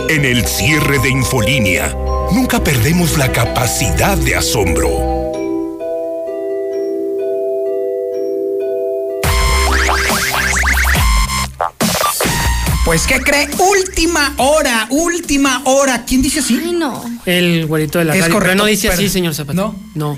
[0.09, 1.95] En el cierre de Infolínea,
[2.33, 4.89] nunca perdemos la capacidad de asombro.
[12.83, 13.47] Pues, ¿qué cree?
[13.59, 16.03] Última hora, última hora.
[16.05, 16.55] ¿Quién dice así?
[16.73, 17.01] no.
[17.25, 18.33] El güerito de la Es radio.
[18.33, 19.53] correcto, Pero no dice así, señor Zapata.
[19.53, 19.73] ¿No?
[19.95, 20.17] No.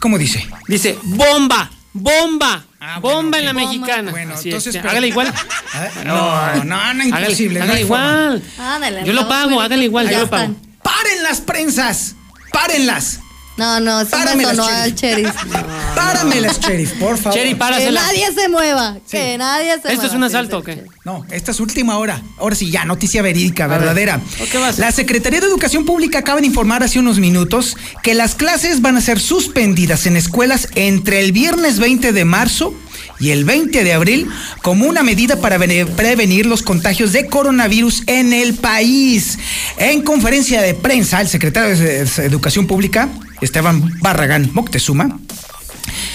[0.00, 0.44] ¿Cómo dice?
[0.66, 2.64] Dice, bomba, bomba.
[3.00, 4.10] Bomba en la mexicana.
[4.10, 5.32] Bueno, entonces, pero- hágale igual.
[6.04, 7.58] No, no, no, Hágale- imposible.
[7.60, 8.04] no Hágale forma.
[8.06, 8.42] igual.
[8.58, 10.54] Ándale, Yo lo pago, hágale igual, yo lo pago.
[10.82, 12.14] ¡Paren las prensas!
[12.52, 13.20] ¡Párenlas!
[13.56, 15.30] No, no, Párame me sonó al sheriff.
[15.94, 17.38] ¡Páramelas, sheriff, por favor!
[17.38, 18.00] Que párasela.
[18.00, 18.96] nadie se mueva.
[19.10, 19.92] Que nadie se mueva.
[19.92, 20.74] ¿Esto es un Sí, asalto sí, o qué?
[20.74, 20.80] sí.
[21.04, 22.22] No, esta es última hora.
[22.38, 23.80] Ahora sí, ya, noticia verídica, ver.
[23.80, 24.20] verdadera.
[24.40, 24.80] ¿O qué va a ser?
[24.86, 28.96] La Secretaría de Educación Pública acaba de informar hace unos minutos que las clases van
[28.96, 32.74] a ser suspendidas en escuelas entre el viernes 20 de marzo
[33.22, 34.28] y el 20 de abril
[34.62, 39.38] como una medida para prevenir los contagios de coronavirus en el país.
[39.78, 43.08] En conferencia de prensa, el secretario de Educación Pública,
[43.40, 45.20] Esteban Barragán Moctezuma,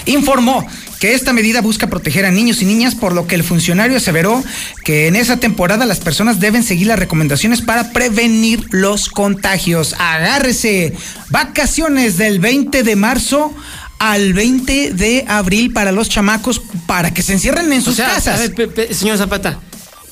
[0.04, 0.66] informó
[1.00, 4.42] que esta medida busca proteger a niños y niñas, por lo que el funcionario aseveró
[4.84, 9.94] que en esa temporada las personas deben seguir las recomendaciones para prevenir los contagios.
[9.98, 10.94] Agárrese.
[11.30, 13.54] Vacaciones del 20 de marzo
[13.98, 18.08] al 20 de abril para los chamacos para que se encierren en O sus sea,
[18.14, 18.36] casas.
[18.38, 19.58] a ver, pe- pe- señor Zapata,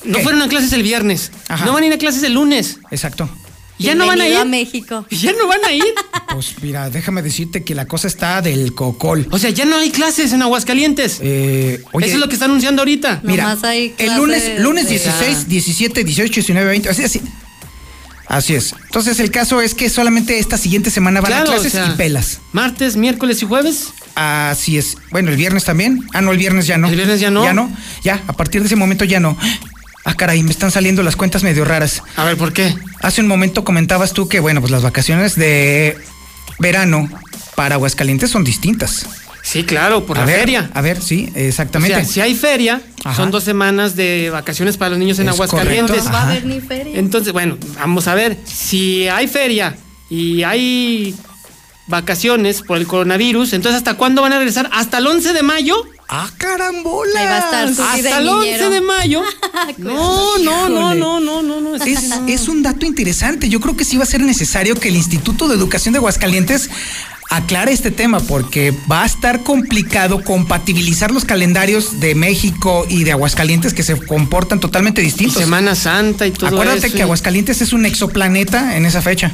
[0.03, 0.23] no ¿Qué?
[0.23, 1.31] fueron a clases el viernes.
[1.47, 1.65] Ajá.
[1.65, 2.79] No van a ir a clases el lunes.
[2.91, 3.29] Exacto.
[3.79, 4.35] ¿Ya no van a ir?
[4.37, 5.05] A México.
[5.11, 5.83] ¿Ya no van a ir?
[6.33, 9.27] Pues mira, déjame decirte que la cosa está del cocol.
[9.31, 11.19] O sea, ya no hay clases en Aguascalientes.
[11.21, 13.21] Eh, oye, Eso es lo que está anunciando ahorita.
[13.23, 17.21] Mira, Nomás hay el lunes, lunes de- 16, 17, 18, 19, 20, así, así.
[18.27, 18.75] Así es.
[18.85, 21.93] Entonces el caso es que solamente esta siguiente semana van Claro, a clases o sea,
[21.93, 22.39] y pelas.
[22.51, 23.93] Martes, miércoles y jueves.
[24.15, 24.97] Así es.
[25.11, 26.05] Bueno, el viernes también.
[26.13, 26.89] Ah, no, el viernes ya no.
[26.89, 27.43] ¿El viernes ya no?
[27.43, 27.71] Ya no.
[28.03, 29.37] Ya, a partir de ese momento ya no.
[30.03, 32.01] Ah, caray, me están saliendo las cuentas medio raras.
[32.15, 32.73] A ver, ¿por qué?
[33.01, 35.97] Hace un momento comentabas tú que, bueno, pues las vacaciones de
[36.59, 37.09] verano
[37.55, 39.05] para Aguascalientes son distintas.
[39.49, 40.69] Sí, claro, por a la ver, feria.
[40.73, 41.95] A ver, sí, O exactamente.
[41.95, 43.15] sea, si hay feria, Ajá.
[43.15, 46.03] son dos semanas de vacaciones para los niños en Es Aguascalientes.
[46.03, 46.09] correcto.
[46.09, 46.99] No va a haber ni feria.
[46.99, 48.37] Entonces, bueno, vamos a ver.
[48.45, 49.77] Si hay feria
[50.09, 51.15] y hay
[51.87, 54.69] vacaciones por el coronavirus, entonces ¿hasta cuándo van a regresar?
[54.73, 55.81] ¿Hasta el 11 de mayo?
[56.09, 57.19] ¡Ah, carambola!
[57.19, 58.69] Ahí va a estar su vida ¿Hasta el de 11 niñero.
[58.69, 59.21] de mayo?
[59.77, 61.75] No, no, no, no, no, no, no.
[61.75, 63.49] Es, es un dato interesante.
[63.49, 66.69] Yo creo que sí va a ser necesario que el Instituto de Educación de Aguascalientes
[67.29, 73.11] aclare este tema porque va a estar complicado compatibilizar los calendarios de México y de
[73.11, 75.37] Aguascalientes que se comportan totalmente Y distintos.
[75.41, 76.95] Semana Santa y todo Acuérdate eso.
[76.95, 79.31] que Aguascalientes es un exoplaneta en esa fecha.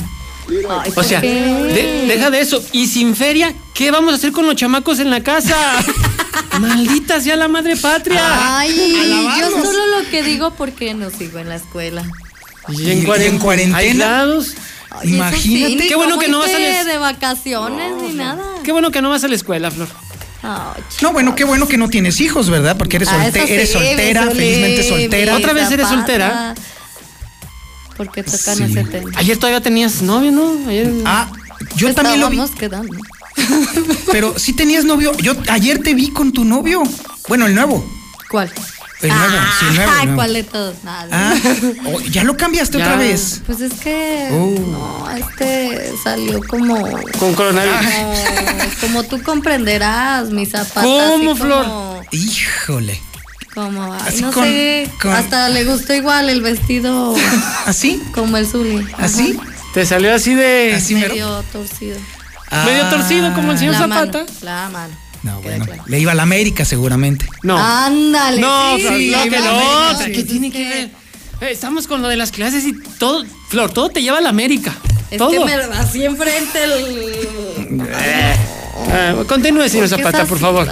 [0.69, 2.61] Ay, O ¿por sea, de- deja de eso.
[2.73, 5.55] Y sin feria, ¿qué vamos a hacer con los chamacos en la casa?
[6.59, 8.21] Maldita sea la madre patria.
[8.59, 8.75] Ay,
[9.39, 12.03] yo solo lo que digo porque no sigo en la escuela.
[12.69, 13.03] Y y en
[13.39, 13.77] cuarentena.
[13.77, 14.53] Aislados.
[14.93, 15.81] Ay, Imagínate.
[15.81, 18.43] sí, Qué bueno que no vas a les- de vacaciones ni nada.
[18.63, 19.87] Qué bueno que no vas a la escuela, Flor.
[20.43, 22.77] Ay, No, bueno, qué bueno que no tienes hijos, ¿verdad?
[22.77, 25.35] Porque eres, Ah, solte- eso sí, eres soltera, felizmente soltera.
[25.37, 26.53] ¿Otra vez eres soltera?
[27.97, 28.63] Porque tocan Sí.
[28.63, 29.11] ese tema.
[29.15, 30.67] Ayer todavía tenías novio, ¿no?
[30.69, 30.91] Ayer.
[31.05, 31.29] Ah,
[31.75, 32.39] yo también lo vi.
[32.57, 32.95] Quedando.
[34.11, 35.11] Pero sí tenías novio.
[35.17, 36.83] Yo ayer te vi con tu novio.
[37.27, 37.83] Bueno, el nuevo.
[38.29, 38.51] ¿Cuál?
[39.03, 39.91] El nuevo, sí, el nuevo.
[39.91, 40.15] el Ay, nuevo.
[40.15, 40.75] ¿cuál de todos?
[40.83, 41.07] Nada.
[41.11, 41.33] Ah,
[41.85, 42.83] oh, ya lo cambiaste Ya.
[42.85, 43.41] otra vez.
[43.45, 44.59] Pues es que Oh.
[44.59, 46.75] no, este salió como
[47.19, 47.77] Con coronavirus.
[47.85, 50.83] como, como tú comprenderás, mis zapatos.
[50.83, 51.65] ¿Cómo, así Flor?
[51.65, 53.01] Como, Híjole.
[53.53, 57.13] como, ay, no con- sé, con- hasta le gustó igual el vestido
[57.65, 58.01] ¿Así?
[58.13, 58.87] como el Zuli.
[58.97, 59.37] ¿Así?
[59.73, 60.75] Te salió así de.
[60.75, 61.09] ¿Así mero?
[61.13, 61.97] Medio torcido.
[62.65, 64.19] Medio torcido como el señor la Zapata.
[64.19, 64.93] mano, la mano.
[65.23, 65.65] No, bueno.
[65.65, 65.83] claro.
[65.87, 67.25] Le iba a la América seguramente.
[67.43, 67.57] No.
[67.57, 68.41] Ándale.
[68.41, 69.97] No, sí, Flor, sí, no, sí, que sí, no.
[69.99, 70.91] sí, ¿Qué tiene que ver?
[71.41, 73.23] Eh, Estamos con lo de las clases y todo.
[73.49, 74.73] Flor, todo te lleva a la América.
[75.09, 75.31] Es todo.
[75.31, 77.81] que me así enfrente el.
[78.91, 80.67] Ah, continúe, señor ¿Por qué Zapata, por favor.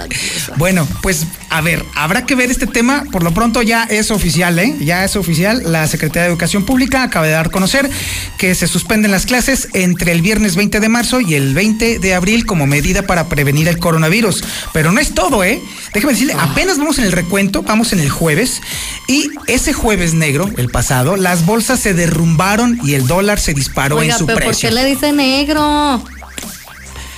[0.56, 3.04] Bueno, pues a ver, habrá que ver este tema.
[3.10, 4.74] Por lo pronto ya es oficial, ¿eh?
[4.80, 5.62] Ya es oficial.
[5.66, 7.90] La Secretaría de Educación Pública acaba de dar a conocer
[8.38, 12.14] que se suspenden las clases entre el viernes 20 de marzo y el 20 de
[12.14, 14.44] abril como medida para prevenir el coronavirus.
[14.72, 15.60] Pero no es todo, ¿eh?
[15.92, 16.48] Déjeme decirle, Ah.
[16.52, 18.60] apenas vamos en el recuento, vamos en el jueves.
[19.08, 23.96] Y ese jueves negro, el pasado, las bolsas se derrumbaron y el dólar se disparó
[23.96, 24.68] Oiga, en su pero ¿por precio.
[24.68, 26.02] qué le dice negro?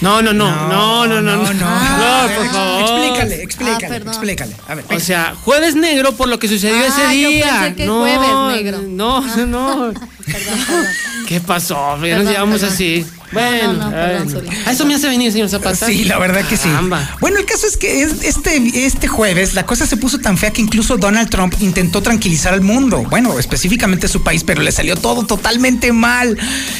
[0.05, 1.37] No, no, no, no, no, no, no.
[1.37, 1.47] no.
[1.47, 2.81] Flor, A ver, por favor.
[2.83, 4.57] Explícale, explícale, Ah, explícale.
[4.69, 7.61] A ver, O sea, jueves negro por lo que sucedió Ah, ese yo día.
[7.63, 8.83] pensé que no, jueves negro.
[8.87, 9.93] No, no, no.
[10.27, 10.87] Perdón, perdón.
[11.27, 11.97] ¿Qué pasó?
[12.05, 12.75] Ya nos llevamos perdón.
[12.75, 13.07] así.
[13.33, 14.49] Bueno, no, perdón, ay, Zuli.
[14.67, 15.87] a eso me hace venir, señor Zapata.
[15.87, 16.69] Sí, la verdad que sí.
[16.69, 17.17] Caramba.
[17.21, 20.53] Bueno, el caso es que es- este, este jueves la cosa se puso tan fea
[20.53, 23.05] que incluso Donald Trump intentó tranquilizar al mundo.
[23.11, 26.39] Bueno, específicamente a su país, pero le salió todo totalmente mal.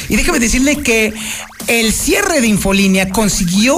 [0.09, 1.13] Y déjame decirle que
[1.67, 3.77] el cierre de Infolínea consiguió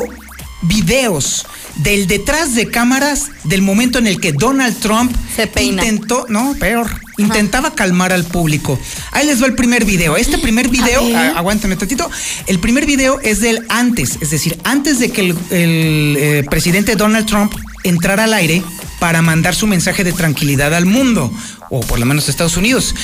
[0.62, 1.46] videos
[1.78, 5.84] del detrás de cámaras del momento en el que Donald Trump Se peina.
[5.86, 8.80] intentó, no, peor, intentaba calmar al público.
[9.12, 10.18] Ahí les va el primer video.
[10.18, 11.16] Este primer video, ver.
[11.16, 12.10] a- aguántame tantito,
[12.48, 16.96] el primer video es del antes, es decir, antes de que el, el, eh, presidente
[16.96, 17.54] Donald Trump
[17.84, 18.62] entrara al aire
[19.00, 21.32] para mandar su mensaje de tranquilidad al mundo,
[21.70, 22.96] o por lo menos a Estados Unidos.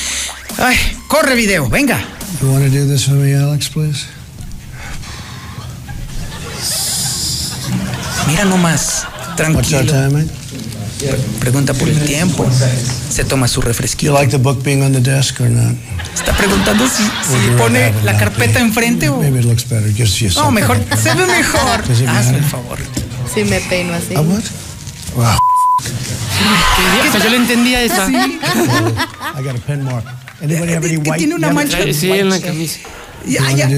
[0.57, 0.75] Ay,
[1.07, 1.99] corre video, venga.
[2.41, 4.05] You want to do this with me, Alex, please?
[8.27, 9.85] Mira nomás, What's our tranquilo.
[9.91, 10.31] time, mate?
[11.39, 12.49] Pregunta por el tiempo.
[13.09, 14.11] Se toma su Do refresquito.
[14.13, 15.75] you like the book being on the desk or not?
[16.13, 19.17] Está preguntando si, si pone la carpeta enfrente o.
[19.19, 19.91] Maybe it looks better.
[19.93, 20.77] Gives you No, mejor.
[21.01, 21.83] Se ve mejor.
[22.07, 22.77] Hazme el favor.
[23.33, 24.13] Sí, me peino así.
[24.15, 25.37] Wow.
[27.23, 28.07] Yo le entendía esa.
[28.07, 28.15] Sí.
[28.15, 30.05] I got a pen mark.
[30.41, 31.17] Anybody have any white?
[31.17, 31.77] tiene una mancha.
[31.93, 32.79] Sí, en la camisa.
[33.25, 33.69] Ya, ya.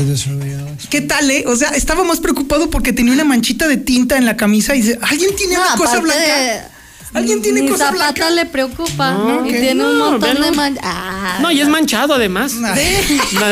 [0.89, 1.43] ¿Qué tal, eh?
[1.47, 4.81] O sea, estaba más preocupado porque tenía una manchita de tinta en la camisa y
[4.81, 6.19] dice, ¿alguien tiene No, una cosa blanca?
[6.19, 6.74] de-
[7.15, 8.29] ¿Alguien tiene Mi cosa zapata blanca?
[8.29, 9.13] le preocupa.
[9.13, 9.59] No, y ok.
[9.59, 10.45] tiene un montón velo.
[10.45, 10.83] de manchas.
[10.85, 12.53] Ah, No, y es manchado además.
[12.55, 12.75] Na-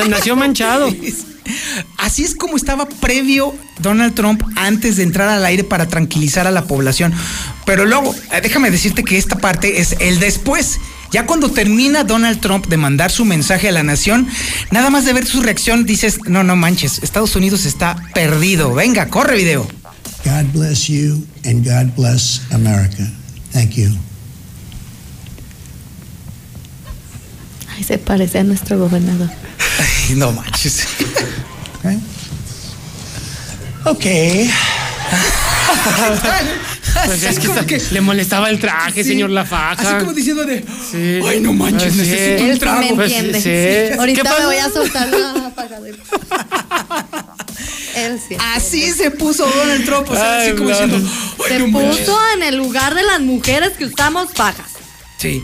[0.10, 0.90] Nació manchado.
[1.98, 6.52] Así es como estaba previo Donald Trump antes de entrar al aire para tranquilizar a
[6.52, 7.14] la población.
[7.66, 10.80] Pero luego, eh, déjame decirte que esta parte es el después.
[11.12, 14.28] Ya cuando termina Donald Trump de mandar su mensaje a la nación,
[14.72, 18.74] nada más de ver su reacción dices, no, no manches, Estados Unidos está perdido.
[18.74, 19.68] Venga, corre video.
[20.26, 23.04] God bless you and God bless America.
[23.54, 23.90] Thank you.
[27.76, 29.30] Ay, se parece a nuestro gobernador.
[29.80, 30.84] Ay, no manches.
[33.86, 34.50] Okay.
[37.06, 39.10] Pues es que, como está- que- le molestaba el traje, Sí.
[39.10, 39.82] señor La Faja.
[39.82, 41.20] Así como diciendo de, Sí.
[41.28, 42.12] ay, no manches, Pues sí.
[42.12, 42.80] necesito un Él sí trago.
[42.82, 43.38] me Pues entiende.
[43.40, 43.44] sí.
[43.50, 45.98] ¿Qué Ahorita me voy a soltar la pagadera.
[47.96, 48.36] Él sí.
[48.56, 50.70] Así se puso Donald Trump, o sea, así Ay, como no.
[50.70, 54.68] diciendo, ay, Se no puso en el lugar de las mujeres que usamos pajas.
[55.18, 55.42] Sí.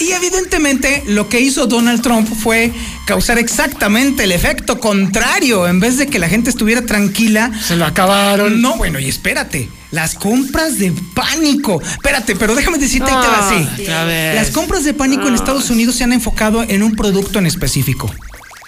[0.00, 2.70] Y evidentemente lo que hizo Donald Trump fue
[3.06, 5.66] causar exactamente el efecto contrario.
[5.66, 7.50] En vez de que la gente estuviera tranquila.
[7.66, 8.60] Se lo acabaron.
[8.60, 9.70] No, bueno, y espérate.
[9.92, 11.80] Las compras de pánico.
[11.80, 13.86] Espérate, pero déjame decirte ahí te va así.
[14.34, 18.12] Las compras de pánico en Estados Unidos se han enfocado en un producto en específico.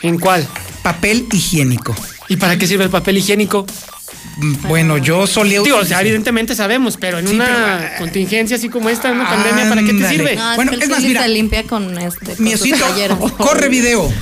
[0.03, 0.47] ¿En cuál?
[0.83, 1.95] Papel higiénico.
[2.29, 3.66] ¿Y para qué sirve el papel higiénico?
[4.68, 8.68] Bueno, yo solía Digo, o sea, evidentemente sabemos, pero en Sí, una pero- contingencia así
[8.68, 10.37] como esta, una pandemia, ¿para qué te sirve?
[10.37, 11.22] No, Bueno, es que es más, mira.
[11.22, 12.37] se limpia con este.
[12.37, 14.12] con sus corre video.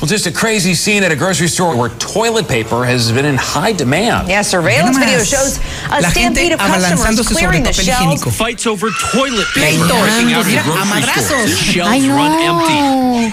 [0.00, 3.36] Well, just a crazy scene at a grocery store where toilet paper has been in
[3.38, 4.28] high demand.
[4.28, 8.00] Yeah, surveillance video shows a La stampede gente of customers clearing the shelves.
[8.20, 8.30] higiénico.
[8.32, 10.00] Fights over toilet paper Pleito.
[10.00, 11.76] breaking out in Mira, a grocery madrazos.
[11.86, 12.74] Ay, run empty.
[12.74, 13.32] no.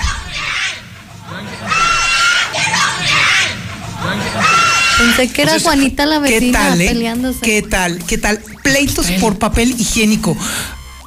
[5.02, 6.88] Pensé que era Entonces, Juanita la ¿Qué vecina tal, eh?
[6.88, 7.40] peleándose.
[7.42, 8.04] ¿Qué tal?
[8.06, 8.40] ¿Qué tal?
[8.64, 10.38] Pleitos por papel higiénico.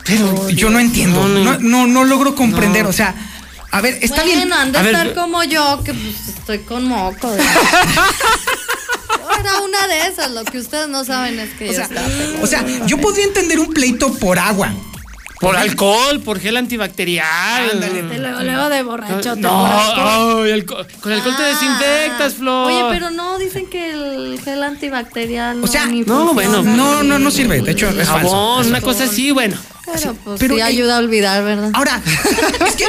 [0.05, 1.27] Pero yo no entiendo.
[1.29, 2.05] No, No, no.
[2.05, 2.87] logro comprender.
[2.87, 3.15] O sea,
[3.71, 4.53] a ver, está bueno, bien.
[4.53, 7.33] han de A estar como yo, que pues estoy con moco.
[9.41, 12.07] era una de esas, lo que ustedes no saben es que O yo sea, estaba
[12.43, 14.73] o sea, yo podría entender un pleito por agua.
[15.45, 17.71] Por alcohol, por gel antibacterial.
[17.83, 19.35] Este, luego, luego de borracho.
[19.35, 21.47] te No, ay, alco- con alcohol te Ah.
[21.49, 22.73] desinfectas, Flor.
[22.73, 26.63] Oye, pero no dicen que el gel antibacterial O sea, ni no, bueno.
[26.63, 27.61] No, no, no sirve.
[27.61, 28.31] De hecho, es falso.
[28.31, 29.57] Jabón, una cosa así, bueno.
[29.85, 31.71] Pero pues Pero, sí eh, ayuda a olvidar, ¿verdad?
[31.75, 32.01] Ahora,
[32.67, 32.87] es que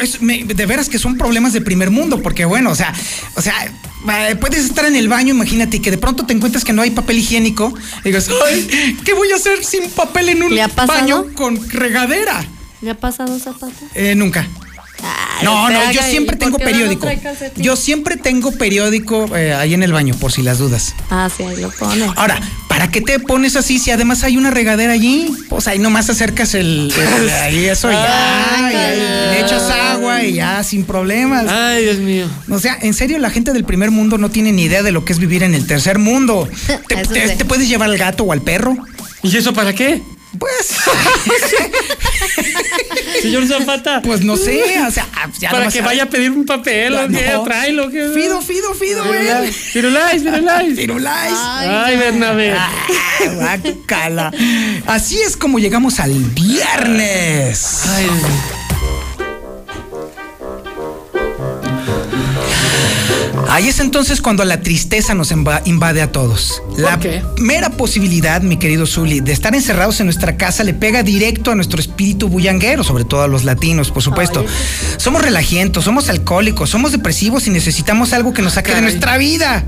[0.00, 2.92] es- me- de veras que son problemas de primer mundo, porque bueno, o sea,
[3.34, 6.72] o sea, eh, puedes estar en el baño, imagínate, que de pronto te encuentras que
[6.72, 10.54] no hay papel higiénico, y digas, ay, ¿qué voy a hacer sin papel en un
[11.00, 12.44] baño con regadera?
[12.82, 13.72] ¿Le ha pasado zapato?
[13.94, 14.46] Eh, nunca.
[15.02, 17.06] Ay, No, no, yo ¿y siempre tengo no periódico.
[17.56, 20.94] Yo siempre tengo periódico eh, ahí en el baño, por si las dudas.
[21.10, 22.06] Ah, sí, ahí lo pone.
[22.16, 25.30] Ahora, ¿para qué te pones así si además hay una regadera allí?
[25.50, 30.32] Pues ahí nomás acercas el, el- ahí eso ya, y ahí le echas agua y
[30.34, 31.46] ya sin problemas.
[31.48, 32.26] Ay, Dios mío.
[32.50, 35.04] O sea, en serio, la gente del primer mundo no tiene ni idea de lo
[35.04, 36.48] que es vivir en el tercer mundo.
[36.88, 37.36] ¿Te, Eso te- sí.
[37.36, 38.76] te puedes llevar al gato o al perro?
[39.22, 40.02] ¿Y eso para qué?
[40.38, 40.76] Pues,
[43.22, 44.02] Señor Zapata.
[44.02, 45.06] pues no sé, o sea,
[45.38, 47.30] ya para que vaya a pedir un papel, ¿o qué?
[47.32, 47.44] No.
[47.44, 48.10] Tráelo, ¿qué?
[48.14, 49.52] Fido, Fido, Fido, güey.
[49.52, 50.76] Firulais, Firulais.
[50.76, 51.32] Firulais.
[51.36, 52.52] Ay, Bernabé.
[52.52, 52.70] Ah,
[53.34, 54.32] guácala.
[54.86, 57.82] Así es como llegamos al viernes.
[57.88, 58.06] Ay,
[63.48, 66.62] Ahí es entonces cuando la tristeza nos invade a todos.
[66.76, 66.98] La
[67.38, 71.54] mera posibilidad, mi querido Zuli, de estar encerrados en nuestra casa le pega directo a
[71.54, 74.44] nuestro espíritu bullanguero, sobre todo a los latinos, por supuesto.
[74.96, 79.64] Somos relajientos, somos alcohólicos, somos depresivos y necesitamos algo que nos saque de nuestra vida.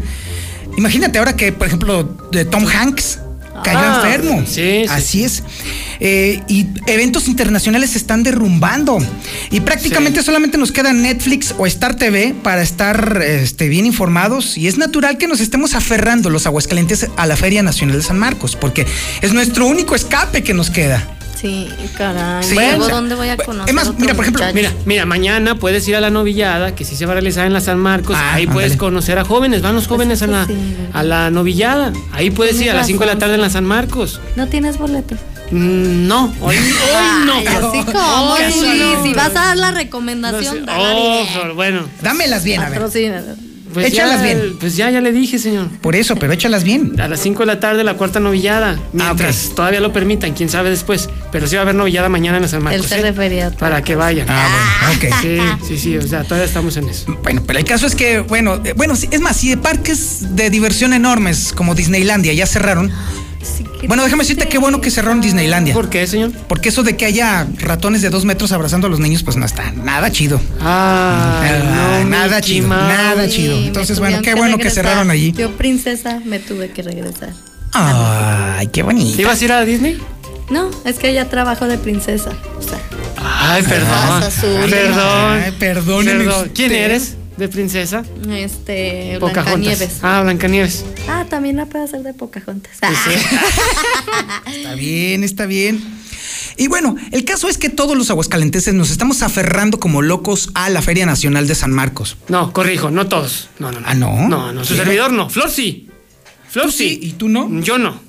[0.76, 3.20] Imagínate ahora que, por ejemplo, de Tom Hanks
[3.62, 4.42] cayó Ah, enfermo.
[4.46, 5.42] sí, sí, Así es.
[6.00, 8.98] Eh, y eventos internacionales se están derrumbando.
[9.50, 14.56] Y prácticamente solamente nos queda Netflix o Star TV para estar este, bien informados.
[14.56, 18.18] Y es natural que nos estemos aferrando los aguascalientes a la Feria Nacional de San
[18.18, 18.86] Marcos, porque
[19.22, 21.06] es nuestro único escape que nos queda.
[21.40, 22.42] Sí, caray.
[22.42, 23.68] Sí, Luego, o sea, ¿dónde voy a conocer?
[23.68, 24.54] es más, mira, por ejemplo, muchacho?
[24.56, 27.52] Mira, mira, mañana puedes ir a la novillada, que sí se va a realizar en
[27.52, 28.16] la San Marcos.
[28.18, 30.46] Ah, Ahí puedes conocer a jóvenes, van los jóvenes a la,
[30.92, 31.92] a la novillada.
[32.12, 34.20] Ahí puedes ir a las 5 de la tarde en la San Marcos.
[34.36, 35.14] ¿No tienes boleto?
[35.50, 37.32] Mm, No, hoy, hoy no.
[37.34, 39.02] Ay, así como, sí, no.
[39.02, 41.82] si vas a dar la recomendación, dala Oh, bueno.
[42.02, 42.80] Dámelas bien, a ver.
[43.72, 44.56] Pues Échalas ya, bien.
[44.58, 45.68] Pues ya, ya le dije, señor.
[45.80, 46.98] Por eso, pero échalas bien.
[47.00, 48.78] A las 5 de la tarde la cuarta novillada.
[48.92, 51.08] Mientras todavía lo permitan, quién sabe después.
[51.30, 52.86] Pero sí va a haber novillada mañana en la San Marcos.
[52.86, 53.50] Se ¿eh?
[53.58, 54.26] Para que vayan.
[54.28, 54.48] Ah,
[54.86, 55.22] bueno, ok.
[55.22, 57.18] Sí, sí, sí, o sea, todavía estamos en eso.
[57.22, 60.50] Bueno, pero el caso es que, bueno, eh, bueno, es más, si de parques de
[60.50, 62.90] diversión enormes como Disneylandia ya cerraron.
[63.86, 65.74] Bueno, déjame decirte qué bueno que cerraron Disneylandia.
[65.74, 66.32] ¿Por qué, señor?
[66.48, 69.46] Porque eso de que haya ratones de dos metros abrazando a los niños, pues no
[69.46, 70.40] está nada chido.
[70.60, 72.88] Ah, nada chido, Mouse.
[72.88, 73.56] nada chido.
[73.56, 75.32] Entonces, bueno, qué bueno que cerraron allí.
[75.32, 77.32] Yo, princesa, me tuve que regresar.
[77.72, 79.20] Ay, qué bonito.
[79.20, 79.98] ¿Ibas a ir a Disney?
[80.50, 82.30] No, es que ya trabajo de princesa.
[82.58, 82.78] O sea,
[83.16, 84.22] Ay, perdón.
[84.22, 84.70] Azul.
[84.70, 85.42] Perdón.
[85.44, 86.06] Ay, Perdón.
[86.54, 87.16] ¿Quién eres?
[87.38, 88.02] ¿De princesa?
[88.30, 89.54] este, Pocahontas.
[89.54, 89.98] Blancanieves.
[90.02, 90.84] Ah, Blancanieves.
[91.08, 92.72] Ah, también la puedo hacer de Pocahontas.
[94.46, 95.82] Está bien, está bien.
[96.56, 100.68] Y bueno, el caso es que todos los aguascalenteses nos estamos aferrando como locos a
[100.70, 102.16] la Feria Nacional de San Marcos.
[102.28, 103.48] No, corrijo, no todos.
[103.60, 103.86] No, no, no.
[103.88, 104.28] Ah, ¿no?
[104.28, 105.30] No, no, su servidor no.
[105.30, 105.88] Flor sí.
[106.50, 106.98] Flor ¿Tú sí.
[107.00, 107.48] ¿Y tú no?
[107.62, 108.00] Yo no.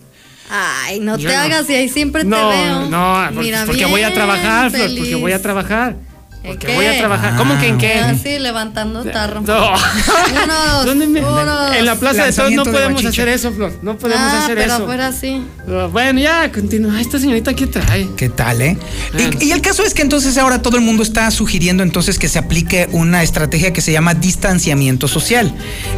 [0.50, 1.42] Ay, no Yo te no.
[1.42, 2.90] hagas y ahí siempre te No, veo.
[2.90, 5.98] no, porque, Mira, porque voy a trabajar, Flor, porque voy a trabajar.
[6.42, 6.76] ¿En Porque qué?
[6.76, 7.36] voy a trabajar.
[7.36, 7.96] ¿Cómo que en qué?
[7.96, 9.42] Así, levantando tarro.
[9.42, 9.72] No.
[9.74, 13.74] Unos, ¿Dónde me- unos- En la plaza de todos no podemos hacer eso, Flor.
[13.82, 14.84] No podemos ah, hacer pero eso.
[14.84, 15.44] afuera sí.
[15.92, 17.02] Bueno, ya, continúa.
[17.02, 18.08] Esta señorita, ¿qué trae?
[18.16, 18.78] ¿Qué tal, eh?
[19.14, 19.18] Ah.
[19.42, 22.30] Y, y el caso es que entonces ahora todo el mundo está sugiriendo entonces que
[22.30, 25.54] se aplique una estrategia que se llama distanciamiento social.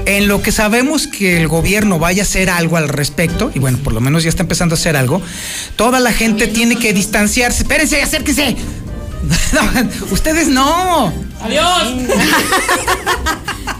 [0.07, 3.77] En lo que sabemos que el gobierno vaya a hacer algo al respecto, y bueno,
[3.83, 5.21] por lo menos ya está empezando a hacer algo,
[5.75, 7.61] toda la gente tiene que distanciarse.
[7.61, 8.55] Espérense, acérquense.
[9.23, 9.61] No,
[10.11, 11.13] ustedes no.
[11.41, 11.93] ¡Adiós!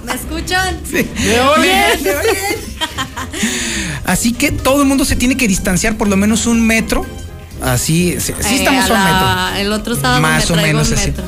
[0.03, 0.79] ¿Me escuchan?
[0.91, 2.03] ¿Me oyen?
[2.03, 2.71] ¿Me oyen?
[4.05, 7.05] Así que todo el mundo se tiene que distanciar por lo menos un metro.
[7.61, 9.05] Así, sí, sí Eh, estamos a un la-
[9.51, 9.59] metro.
[9.61, 11.07] El otro sábado Más me o menos un así.
[11.07, 11.23] metro.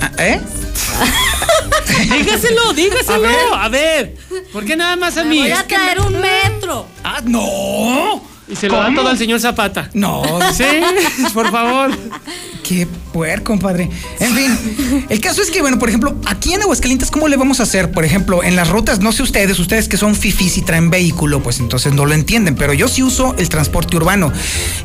[0.00, 0.40] Ah, ¿Eh?
[2.18, 3.14] dígaselo, dígaselo.
[3.14, 3.36] A ver.
[3.54, 4.16] A ver.
[4.52, 5.38] ¿Por qué nada más a mí?
[5.40, 6.86] Voy a traer un metro.
[7.02, 8.22] Ah, no.
[8.46, 8.98] Y se lo da ¿Cómo?
[9.00, 9.88] todo al señor Zapata.
[9.94, 10.22] No.
[10.54, 10.64] Sí,
[11.32, 11.90] por favor.
[12.62, 13.88] Qué puerco, compadre.
[14.20, 17.60] En fin, el caso es que, bueno, por ejemplo, aquí en Aguascalientes, ¿cómo le vamos
[17.60, 17.90] a hacer?
[17.90, 21.42] Por ejemplo, en las rutas, no sé ustedes, ustedes que son fifis y traen vehículo,
[21.42, 24.32] pues entonces no lo entienden, pero yo sí uso el transporte urbano.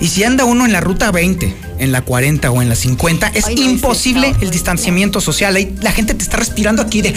[0.02, 3.28] Y si anda uno en la ruta 20, en la 40 o en la 50,
[3.34, 5.56] es Ay, no, imposible el distanciamiento social.
[5.56, 7.14] Ahí la gente te está respirando aquí de...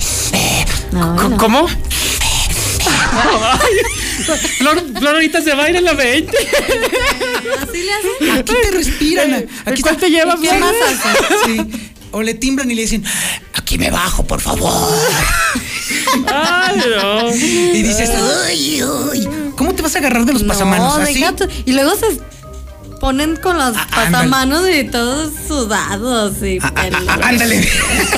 [0.00, 0.66] C-
[1.38, 1.66] ¿Cómo?
[4.58, 6.36] Flor, Flor ahorita se va a ir a la 20.
[6.36, 8.38] Así le hacen.
[8.38, 9.46] Aquí te respiran.
[9.64, 10.60] Aquí ¿Cuál te lleva, ¿Qué Flor?
[10.60, 10.74] más?
[11.46, 11.90] Sí.
[12.10, 13.04] O le timbran y le dicen,
[13.54, 14.94] aquí me bajo, por favor.
[16.32, 17.34] Ay, no.
[17.34, 18.10] Y dices,
[18.50, 19.28] uy, uy.
[19.56, 20.96] ¿Cómo te vas a agarrar de los pasamanos?
[20.96, 21.24] No, ¿Así?
[21.66, 22.06] Y luego se
[23.00, 27.04] ponen con los Ah, pasamanos y todos sudados y peludos.
[27.08, 27.56] Ah, Ándale.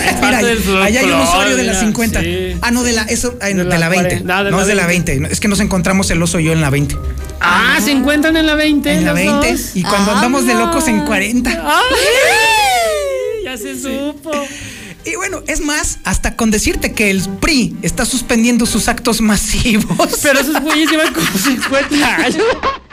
[0.01, 2.21] Mira, parte del allá hay un usuario de la mira, 50.
[2.21, 2.57] sí.
[2.63, 4.09] Ah, no, de la, eso, no, De de, la la 20.
[4.09, 5.13] 40, ah, de no la es de la 20.
[5.13, 5.33] 20.
[5.33, 6.97] Es que nos encontramos el oso y yo en la 20.
[7.41, 8.93] Ah, se encuentran en la 20.
[8.93, 9.53] En la los 20.
[9.53, 9.61] dos?
[9.77, 10.67] Y cuando Ah, andamos de no.
[10.67, 11.51] locos en 40.
[11.51, 13.45] ¡Ay!
[13.45, 14.31] Ya se supo.
[15.03, 19.97] Y bueno, es más, hasta con decirte que el PRI está suspendiendo sus actos masivos.
[20.23, 22.37] Pero esos güeyes llevan como 50 años.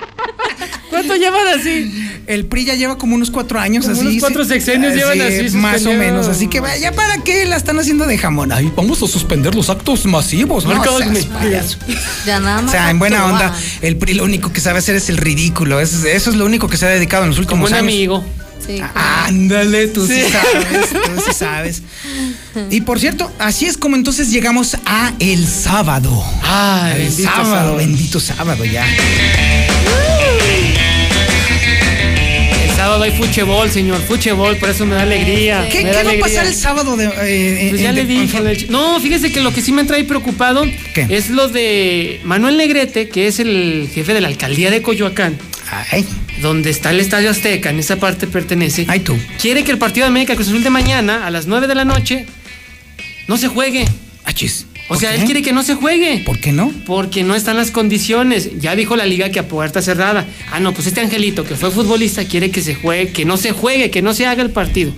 [0.97, 2.09] ¿Cuánto llevan así?
[2.27, 4.05] El PRI ya lleva como unos cuatro años Como así.
[4.07, 4.49] unos cuatro sí.
[4.49, 6.27] sexenios llevan así Más o menos.
[6.27, 8.51] Así que vaya, ¿para qué la están haciendo de jamón?
[8.51, 10.65] Ay, vamos a suspender los actos masivos.
[10.65, 11.77] No, Marca seas payaso.
[12.25, 12.71] Ya nada O más.
[12.71, 15.79] sea, en buena onda, el PRI lo único que sabe hacer es el ridículo.
[15.79, 17.83] Es- eso es lo único que se ha dedicado en los Como últimos un años.
[17.87, 18.25] amigo.
[18.65, 20.15] Sí, Ándale, tú sí.
[20.15, 20.31] Sí.
[20.31, 21.81] sabes, tú sí sabes.
[22.69, 26.21] Y por cierto, así es como entonces llegamos a el sábado.
[26.43, 27.75] Ay, el bendito sábado, sábado.
[27.77, 28.85] bendito sábado ya.
[28.85, 30.56] El
[32.87, 33.99] sábado hay fuchebol, señor.
[34.01, 35.67] Fuchebol, por eso me da alegría.
[35.69, 38.05] ¿Qué, me qué da va a pasar el sábado de, eh, Pues en- ya le
[38.05, 38.41] dije.
[38.41, 38.67] de.
[38.69, 40.63] No, fíjese que lo que sí me trae preocupado
[40.93, 41.05] ¿Qué?
[41.09, 45.37] es lo de Manuel Negrete, que es el jefe de la alcaldía de Coyoacán,
[45.91, 46.05] Ay,
[46.41, 48.85] donde está el Estadio Azteca, en esa parte pertenece.
[48.87, 49.17] ay tú.
[49.41, 51.83] Quiere que el partido de América Cruz Azul de mañana, a las 9 de la
[51.83, 52.25] noche,
[53.27, 53.85] no se juegue.
[54.23, 54.65] Achis.
[54.89, 56.23] O sea, él quiere que no se juegue.
[56.25, 56.71] ¿Por qué no?
[56.85, 58.59] Porque no están las condiciones.
[58.59, 60.25] Ya dijo la liga que a puerta cerrada.
[60.51, 63.51] Ah, no, pues este angelito que fue futbolista quiere que se juegue, que no se
[63.51, 64.93] juegue, que no se haga el partido.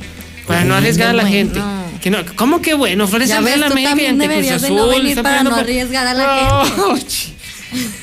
[0.48, 1.36] Para no arriesgar a la bueno.
[1.36, 1.60] gente.
[2.02, 3.08] Que no, ¿Cómo que bueno?
[3.08, 4.76] Flores tú América y también ante Cruz Azul.
[4.78, 6.66] no venir para no arriesgar a la Oh,
[6.96, 7.06] gente.
[7.06, 7.30] ch-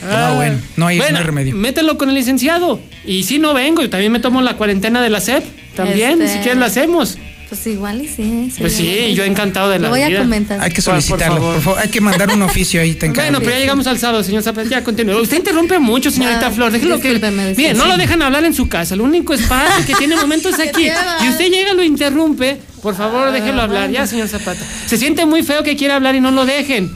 [0.03, 1.55] No, bueno, no hay, no Bueno, hay remedio.
[1.57, 2.79] Mételo con el licenciado.
[3.05, 5.45] Y si no vengo, yo también me tomo la cuarentena de la SEP.
[5.75, 7.17] También, Este- si quieres la hacemos.
[7.49, 8.53] Pues igual y sí.
[8.59, 10.19] Pues sí, yo encantado de la voy a vida.
[10.23, 10.61] comentar.
[10.61, 11.79] Hay que por solicitarlo, por favor.
[11.81, 13.31] Hay que mandar un oficio ahí, te encargo.
[13.31, 14.69] Bueno, pero ya llegamos al sábado, señor Zapata.
[14.69, 15.15] Ya continúe.
[15.21, 16.73] Usted interrumpe mucho, señorita Ah, Flor.
[16.73, 17.21] Déjelo que.
[17.57, 18.95] Mire, no lo dejan hablar en su casa.
[18.95, 20.89] El único espacio que tiene momentos es aquí.
[21.25, 22.61] Y usted llega, lo interrumpe.
[22.83, 23.91] Por favor, déjelo hablar.
[23.91, 24.65] Ya, señor Zapata.
[24.87, 26.93] Se siente muy feo que quiera hablar y no lo dejen.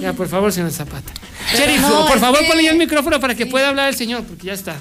[0.00, 1.12] Ya, por favor, señor Zapata.
[1.54, 4.24] Sheriff, no, por favor, que- ponle ya el micrófono para que pueda hablar el señor,
[4.24, 4.76] porque ya está.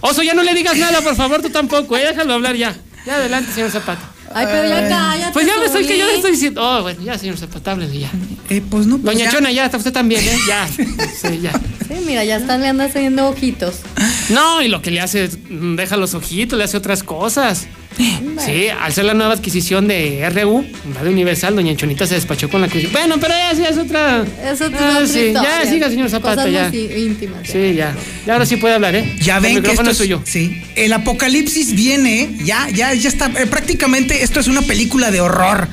[0.00, 1.96] Oso, ya no le digas nada, por favor, tú tampoco.
[1.96, 2.74] eh, Déjalo hablar ya.
[3.06, 4.02] Ya, adelante, señor Zapata.
[4.32, 5.32] Ay, pero ya cállate.
[5.32, 6.62] Pues ya me estoy que yo le estoy diciendo.
[6.62, 8.10] Oh, bueno, ya, señor Zapata, háblele ya.
[8.48, 9.30] Eh, pues no, pues Doña ya.
[9.32, 10.38] Chona, ya, está usted también, ¿eh?
[10.46, 10.68] Ya.
[11.20, 11.52] Sí, ya.
[11.52, 13.80] Sí, mira, ya están le anda haciendo ojitos.
[14.28, 17.66] No, y lo que le hace, es, deja los ojitos, le hace otras cosas.
[17.96, 20.64] Sí, al ser la nueva adquisición de RU,
[20.94, 22.68] Radio Universal, doña Chonita se despachó con la.
[22.92, 24.24] Bueno, pero ya sí es otra.
[24.42, 25.42] Es Ah, otra sí, historia.
[25.64, 26.68] ya, siga, señor Zapata, Cosas ya.
[26.68, 27.40] muy íntimas.
[27.46, 27.94] Sí, ya.
[28.26, 29.16] Ya ahora sí puede hablar, ¿eh?
[29.20, 30.22] Ya El ven que micrófono esto es es, suyo.
[30.24, 33.26] sí, el apocalipsis viene, ya, ya, ya está.
[33.38, 35.68] eh, prácticamente esto es una película de horror.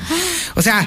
[0.54, 0.86] O sea,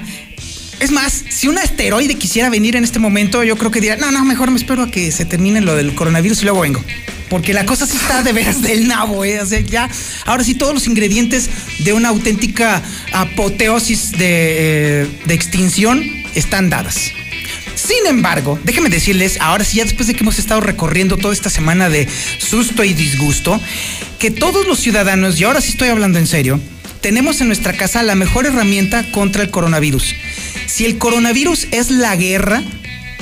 [0.82, 4.10] es más, si un asteroide quisiera venir en este momento, yo creo que diría, no,
[4.10, 6.84] no, mejor me espero a que se termine lo del coronavirus y luego vengo.
[7.30, 9.40] Porque la cosa sí está de veras del nabo, ¿eh?
[9.40, 9.88] O sea, ya,
[10.26, 16.02] ahora sí todos los ingredientes de una auténtica apoteosis de, eh, de extinción
[16.34, 17.12] están dadas.
[17.76, 21.48] Sin embargo, déjenme decirles, ahora sí, ya después de que hemos estado recorriendo toda esta
[21.48, 22.08] semana de
[22.38, 23.60] susto y disgusto,
[24.18, 26.60] que todos los ciudadanos, y ahora sí estoy hablando en serio,
[27.02, 30.14] tenemos en nuestra casa la mejor herramienta contra el coronavirus.
[30.66, 32.62] Si el coronavirus es la guerra,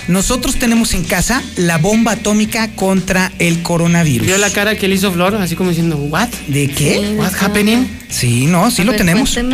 [0.07, 4.26] nosotros tenemos en casa la bomba atómica contra el coronavirus.
[4.26, 6.28] Vio la cara que le hizo Flor, así como diciendo, ¿what?
[6.47, 7.14] ¿De qué?
[7.16, 7.87] What happening?
[8.09, 9.37] Sí, no, sí A lo ver, tenemos.
[9.37, 9.47] eso.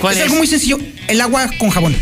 [0.00, 0.24] ¿Cuál es es?
[0.24, 0.78] algo muy sencillo.
[1.06, 1.94] El agua con jabón.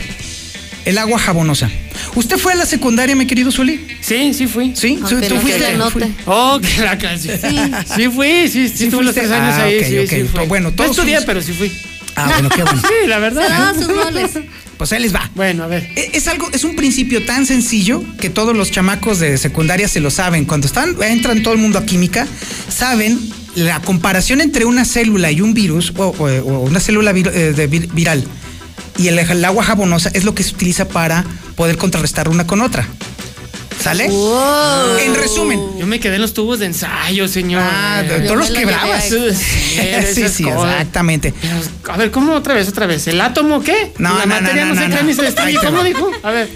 [0.85, 1.71] El agua jabonosa.
[2.15, 3.87] ¿Usted fue a la secundaria, mi querido Zuli?
[4.01, 4.73] Sí, sí fui.
[4.75, 4.99] ¿Sí?
[5.03, 5.77] Ah, ¿Tú- pero ¿Tú que fuiste?
[5.77, 5.93] note.
[6.01, 7.39] Fui- Oh, que la canción.
[7.41, 7.57] Sí.
[7.97, 10.47] Sí fui, sí, sí, tuve los tres años Ah, ahí, ok, sí, fui.
[10.47, 11.73] Bueno, no todos estudié, fuimos- pero sí fui.
[12.15, 12.81] Ah, bueno, qué bueno.
[12.89, 13.49] Sí, la Se verdad.
[13.49, 14.31] daba sus roles.
[14.79, 15.31] Pues ahí les va.
[15.35, 15.89] Bueno, a ver.
[15.97, 20.01] E- Es algo, es un principio tan sencillo que todos los chamacos de secundaria se
[20.01, 20.45] lo saben.
[20.45, 22.27] Cuando están, entran todo el mundo a química,
[22.69, 23.19] saben
[23.55, 27.53] la comparación entre una célula y un virus, o, o- o una célula vir- eh,
[27.55, 28.23] de vir- viral,
[28.99, 31.25] y el, el agua jabonosa es lo que se utiliza para
[31.55, 32.87] poder contrarrestar una con otra.
[33.83, 34.09] ¿Sale?
[34.09, 34.97] Wow.
[34.99, 35.61] En resumen.
[35.79, 37.63] Yo me quedé en los tubos de ensayo, señor.
[37.65, 39.05] Ah, todos los quebrabas.
[40.15, 40.73] Sí, Sí, cosas.
[40.73, 41.33] exactamente.
[41.41, 41.55] Pero,
[41.93, 43.07] A ver, ¿cómo otra vez, otra vez?
[43.07, 43.93] ¿El átomo qué?
[43.99, 45.59] No, La no, materia no, no, no, se crea ni se destruye.
[45.63, 46.11] ¿Cómo dijo?
[46.23, 46.49] A ver.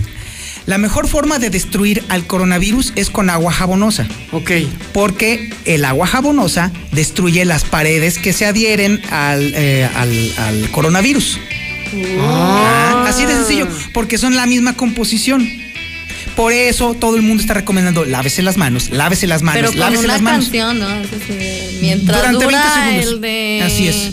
[0.67, 4.07] La mejor forma de destruir al coronavirus es con agua jabonosa.
[4.33, 4.51] Ok.
[4.93, 11.39] porque el agua jabonosa destruye las paredes que se adhieren al, eh, al- al coronavirus.
[12.21, 15.47] Ah, así de sencillo, porque son la misma composición.
[16.37, 19.81] Por eso todo el mundo está recomendando lávese las manos, lávese las manos, Pero con
[19.81, 20.51] lávese una las manos.
[21.81, 23.13] mientras Durante 20 dura segundos.
[23.15, 23.63] el de...
[23.65, 24.13] Así es.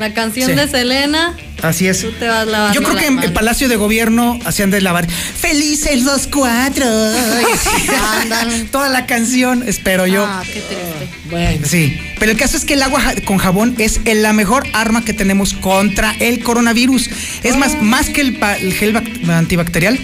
[0.00, 0.56] La canción Sí.
[0.56, 2.00] de Selena, Así es.
[2.00, 3.32] tú te vas lavando Yo creo que en el.
[3.34, 6.86] Palacio de Gobierno hacían de lavar Felices los cuatro.
[8.72, 10.24] Toda la canción, espero yo.
[10.24, 11.18] Ah, qué triste.
[11.30, 11.66] Bueno.
[11.68, 15.12] Sí, pero el caso es que el agua con jabón es la mejor arma que
[15.12, 17.10] tenemos contra el coronavirus.
[17.42, 19.98] Es más, más que el, el gel bac- antibacterial.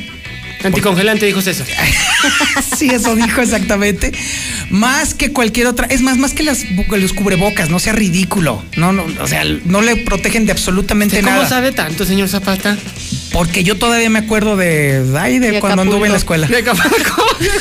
[0.64, 1.66] Anticongelante, dijo César.
[2.78, 4.12] sí, eso dijo exactamente.
[4.70, 5.86] Más que cualquier otra.
[5.86, 8.64] Es más, más que las, los cubrebocas, no sea ridículo.
[8.76, 11.48] No, no, o sea, no le protegen de absolutamente ¿Cómo nada.
[11.48, 12.76] sabe tanto, señor Zapata?
[13.36, 16.46] Porque yo todavía me acuerdo de, ay, de cuando anduve en la escuela.
[16.46, 16.62] De.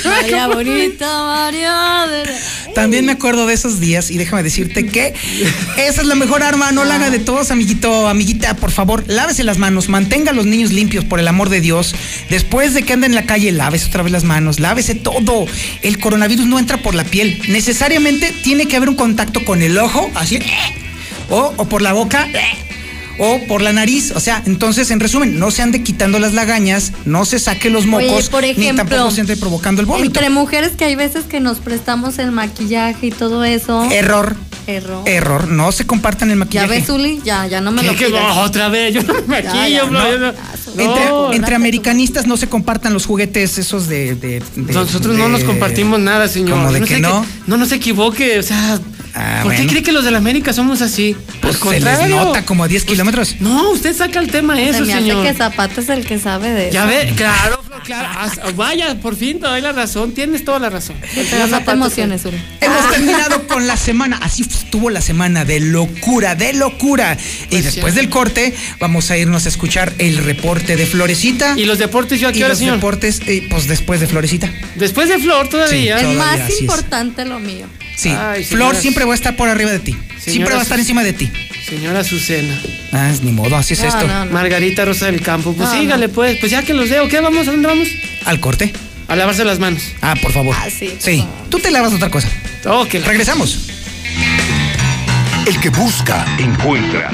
[0.05, 2.05] Vaya bonita María.
[2.09, 5.13] de- También me acuerdo de esos días y déjame decirte que
[5.76, 9.43] esa es la mejor arma, no la haga de todos, amiguito, amiguita, por favor, lávese
[9.43, 11.93] las manos, mantenga a los niños limpios, por el amor de Dios.
[12.30, 15.45] Después de que anden en la calle, lávese otra vez las manos, lávese todo.
[15.82, 19.78] El coronavirus no entra por la piel, necesariamente tiene que haber un contacto con el
[19.78, 20.39] ojo, así,
[21.30, 22.30] o, o por la boca.
[23.18, 26.91] O por la nariz, o sea, entonces en resumen, no se ande quitando las lagañas,
[27.05, 30.05] no se saque los Oye, mocos, por ni ejemplo, tampoco se ande provocando el vómito.
[30.07, 33.84] Entre mujeres que hay veces que nos prestamos el maquillaje y todo eso.
[33.91, 34.36] Error,
[34.68, 35.03] Error.
[35.07, 36.68] error, no se compartan el Ya maquillaje.
[36.70, 38.20] ves, Uli, ya, ya no me ¿Qué, lo.
[38.20, 38.93] No, otra vez.
[38.93, 40.11] Yo no me Ya, maquillo, ya, bro, no.
[40.11, 40.34] yo no-
[40.78, 44.16] Entre, No, entre americanistas no se compartan los juguetes esos de...
[44.16, 46.57] de- de- Nosotros no nos compartimos nada, señor.
[46.57, 47.26] ¿Cómo de no que sé no?
[47.47, 48.78] no nos equivoque, o sea.
[49.18, 51.16] Ah, ¿Por qué cree que los de la América somos así?
[51.41, 53.38] Pues Al se les nota como a 10 kilómetros.
[53.39, 55.24] No, usted saca el tema Se eso, me hace señor.
[55.26, 56.74] que Zapata es el que sabe de eso.
[56.74, 58.09] Ya ve, claro, claro.
[58.20, 60.11] hasta- vaya, por fin te doy la razón.
[60.11, 60.97] Tienes toda la razón.
[61.13, 62.38] Pero no te emociones, Uri.
[62.59, 64.20] Hemos terminado con la semana.
[64.22, 67.18] Así estuvo la semana de locura, de locura.
[67.49, 71.53] Y después del corte, vamos a irnos a escuchar el reporte de Florecita.
[71.57, 72.76] ¿Y los deportes yo a Y qué hora, los señor?
[72.76, 74.51] deportes, eh, pues después de Florecita.
[74.76, 75.99] Después de Flor todavía.
[75.99, 76.59] Sí, Es más es.
[76.61, 77.66] importante lo mío.
[77.95, 79.95] Sí, Ay, Flor siempre va a estar por arriba de ti.
[80.19, 81.31] siempre va a estar encima de ti.
[81.67, 82.59] Señora Azucena.
[82.91, 84.07] Ah, es ni modo, así es No, esto.
[84.07, 84.31] no, no.
[84.31, 85.53] Margarita Rosa del Campo.
[85.53, 86.37] Pues No, sígale, pues.
[86.39, 87.07] Pues ya que los veo.
[87.07, 87.47] ¿Qué vamos?
[87.47, 87.87] ¿A dónde vamos?
[88.25, 88.71] Al corte.
[89.07, 89.81] A lavarse las manos.
[90.01, 90.55] Ah, por favor.
[90.59, 91.49] Ah, sí, Sí, favor.
[91.49, 92.27] tú te lavas otra cosa.
[92.65, 93.67] Oh, que la- Regresamos.
[95.47, 97.09] El que busca, encuentra.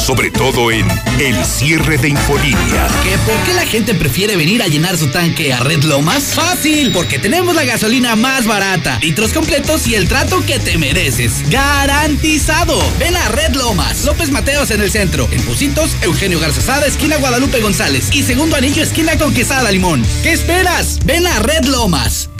[0.00, 0.86] Sobre todo en
[1.20, 2.88] el cierre de Infolínea.
[3.04, 6.34] ¿Que por qué la gente prefiere venir a llenar su tanque a Red Lomas?
[6.34, 11.48] Fácil, porque tenemos la gasolina más barata, litros completos y el trato que te mereces.
[11.50, 12.82] ¡Garantizado!
[12.98, 17.18] Ven a Red Lomas, López Mateos en el centro, en Pusitos, Eugenio Garza Sada, esquina
[17.18, 20.02] Guadalupe González y segundo anillo, esquina con Quesada Limón.
[20.22, 20.98] ¿Qué esperas?
[21.04, 22.30] Ven a Red Lomas.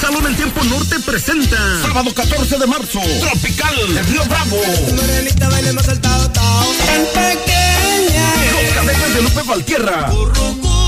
[0.00, 4.56] Salón El Tiempo Norte presenta sábado 14 de marzo Tropical de Río Bravo.
[8.52, 10.12] Los cadetes de Lupe Valtierra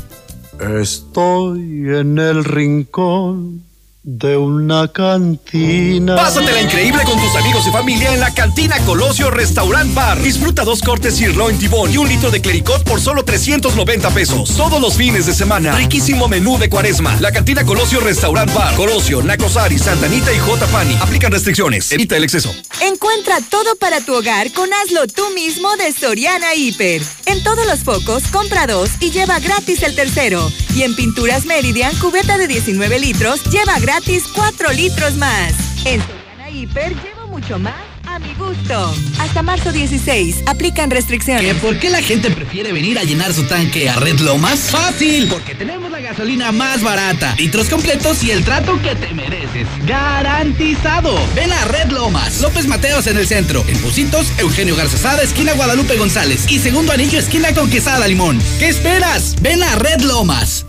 [0.79, 1.59] Estoy
[1.89, 3.65] en el rincón
[4.03, 6.15] de una cantina.
[6.15, 10.19] Pásatela increíble con tus amigos y familia en la cantina Colosio Restaurant Bar.
[10.19, 14.57] Disfruta dos cortes sirloin tibón y un litro de clericot por solo 390 pesos.
[14.57, 15.75] Todos los fines de semana.
[15.75, 17.15] Riquísimo menú de cuaresma.
[17.19, 18.75] La cantina Colosio Restaurant Bar.
[18.75, 20.65] Colosio, Nacosari, Santanita y J.
[20.67, 20.95] Pani.
[20.99, 21.91] Aplican restricciones.
[21.91, 22.51] Evita el exceso.
[22.81, 27.03] Encuentra todo para tu hogar con Hazlo tú mismo de Soriana Hiper.
[27.27, 30.51] En todos los focos, compra dos y lleva gratis el tercero.
[30.75, 35.53] Y en Pinturas Meridian, cubeta de 19 litros, lleva gratis 4 litros más.
[35.85, 37.73] En Soriana Hiper, llevo mucho más
[38.07, 38.95] a mi gusto.
[39.19, 41.55] Hasta marzo 16, aplican ¿Que restricciones.
[41.57, 44.59] por qué la gente prefiere venir a llenar su tanque a Red Lomas?
[44.71, 49.67] Fácil, porque tenemos la gasolina más barata, litros completos y el trato que te mereces.
[49.85, 51.13] ¡Garantizado!
[51.35, 55.51] Ven a Red Lomas, López Mateos en el centro, en Pusitos, Eugenio Garza Sada, esquina
[55.51, 58.41] Guadalupe González y segundo anillo, esquina con Quesada Limón.
[58.57, 59.35] ¿Qué esperas?
[59.41, 60.65] Ven a Red Lomas.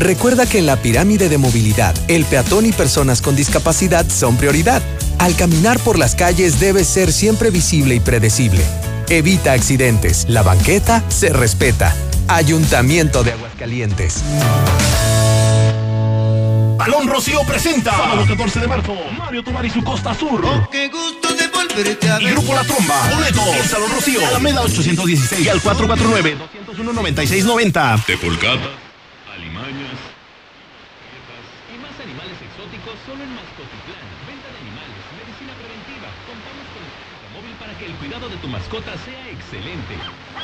[0.00, 4.80] Recuerda que en la pirámide de movilidad, el peatón y personas con discapacidad son prioridad.
[5.18, 8.64] Al caminar por las calles debe ser siempre visible y predecible.
[9.10, 10.24] Evita accidentes.
[10.26, 11.94] La banqueta se respeta.
[12.28, 14.24] Ayuntamiento de Aguascalientes.
[16.78, 20.40] Balón Rocío presenta sábado 14 de marzo Mario Tobar y su Costa Sur
[20.72, 25.44] Qué gusto de volverte a y Grupo La Tromba Boletos en Salón Rocío Alameda 816
[25.44, 28.89] y al 449-201-9690 Tepulcata.
[29.60, 30.00] Alimañas
[31.70, 34.02] y más animales exóticos solo en Mascotitlán.
[34.26, 36.08] Venta de animales, medicina preventiva.
[36.26, 39.94] Contamos con el móvil para que el cuidado de tu mascota sea excelente.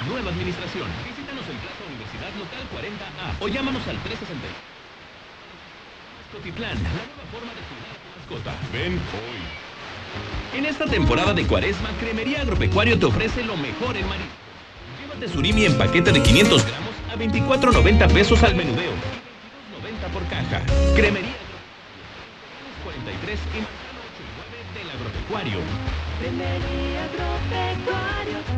[0.06, 0.86] Nueva administración.
[1.02, 4.38] Visítanos en Plaza Universidad Local 40A o llámanos al 360.
[6.20, 8.52] Mascotitlán, la nueva forma de cuidar a tu mascota.
[8.70, 9.40] Ven hoy.
[10.54, 14.38] En esta temporada de cuaresma, Cremería Agropecuario te ofrece lo mejor en marisco.
[15.00, 16.85] Llévate surimi en paquete de 500 gramos
[17.16, 18.92] a 24.90 pesos al menudeo.
[18.92, 20.62] y 22.90 por caja.
[20.94, 21.46] Cremería Agropecuario.
[22.84, 25.58] 43 y Manzano 89 del Agropecuario.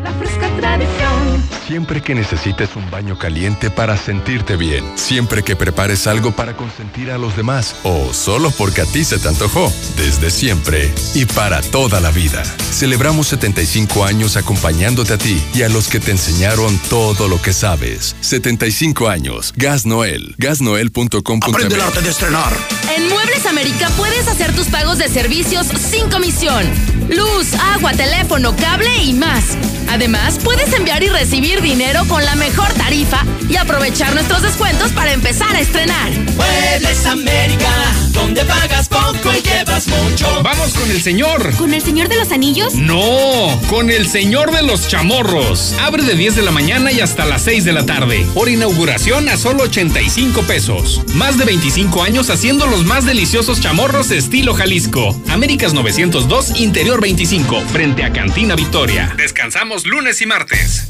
[0.02, 1.47] La fresca tradición.
[1.68, 4.82] Siempre que necesites un baño caliente para sentirte bien.
[4.94, 7.76] Siempre que prepares algo para consentir a los demás.
[7.82, 9.70] O solo porque a ti se te antojó.
[9.98, 10.90] Desde siempre.
[11.14, 12.42] Y para toda la vida.
[12.70, 17.52] Celebramos 75 años acompañándote a ti y a los que te enseñaron todo lo que
[17.52, 18.16] sabes.
[18.22, 19.52] 75 años.
[19.54, 20.36] Gas Noel.
[20.38, 21.40] Gasnoel.com.
[21.42, 22.50] Aprende el arte de estrenar
[22.96, 26.64] En Muebles América puedes hacer tus pagos de servicios sin comisión.
[27.10, 29.44] Luz, agua, teléfono, cable y más.
[29.90, 35.12] Además, puedes enviar y recibir dinero con la mejor tarifa y aprovechar nuestros descuentos para
[35.12, 36.10] empezar a estrenar.
[36.36, 37.70] Muebles América,
[38.12, 40.42] donde pagas poco y llevas mucho.
[40.42, 41.54] Vamos con el señor.
[41.56, 42.74] ¿Con el señor de los anillos?
[42.74, 45.74] No, con el señor de los chamorros.
[45.80, 48.26] Abre de 10 de la mañana y hasta las 6 de la tarde.
[48.34, 51.02] Por inauguración a solo 85 pesos.
[51.14, 55.20] Más de 25 años haciendo los más deliciosos chamorros estilo Jalisco.
[55.28, 59.14] Américas 902, Interior 25, frente a Cantina Victoria.
[59.16, 60.88] Descansamos lunes y martes.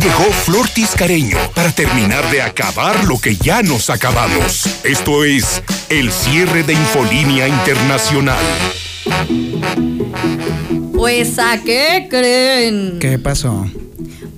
[0.00, 4.64] Llegó Flor Tiscareño para terminar de acabar lo que ya nos acabamos.
[4.84, 8.44] Esto es el cierre de Infolínea Internacional.
[10.94, 12.98] Pues ¿a qué creen?
[13.00, 13.66] ¿Qué pasó?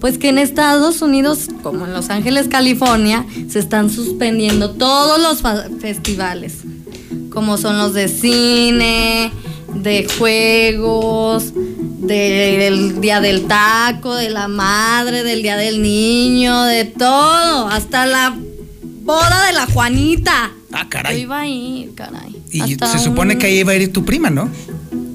[0.00, 5.42] Pues que en Estados Unidos, como en Los Ángeles, California, se están suspendiendo todos los
[5.80, 6.54] festivales,
[7.30, 9.30] como son los de cine,
[9.74, 11.52] de juegos,
[12.00, 18.34] del Día del Taco, de la Madre, del Día del Niño, de todo, hasta la
[19.02, 20.52] boda de la Juanita.
[20.72, 21.20] Ah, Yo caray.
[21.20, 22.36] iba a ir, caray.
[22.52, 24.48] Y Hasta se supone un- que ahí iba a ir tu prima, ¿no?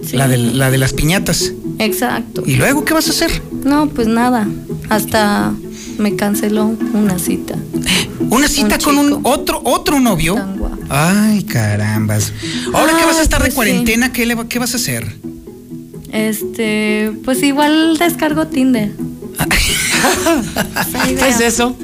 [0.07, 0.15] Sí.
[0.17, 1.51] La, de, la de las piñatas.
[1.79, 2.43] Exacto.
[2.45, 3.41] ¿Y luego qué vas a hacer?
[3.63, 4.47] No, pues nada.
[4.89, 5.53] Hasta
[5.97, 7.55] me canceló una cita.
[8.29, 10.35] ¿Una cita con un otro otro novio?
[10.89, 12.31] Ay, carambas.
[12.73, 13.55] Ahora que vas a estar de pues sí.
[13.55, 15.15] cuarentena, ¿qué, le ¿qué vas a hacer?
[16.15, 18.91] Este, pues igual descargo Tinder.
[21.19, 21.75] ¿Qué es eso?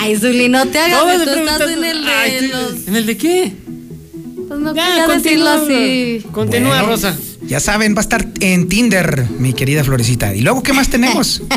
[0.00, 2.88] Ay, Zuli, no te hagas, Todo que de tú estás en el de Ay, los...
[2.88, 3.52] ¿En el de qué?
[4.48, 5.64] Pues no Ya, quería decirlo continúa.
[5.64, 6.22] así.
[6.32, 7.16] Continúa, Bueno, Rosa.
[7.42, 10.34] Ya saben, va a estar en Tinder, mi querida Florecita.
[10.34, 11.42] ¿Y luego qué más tenemos?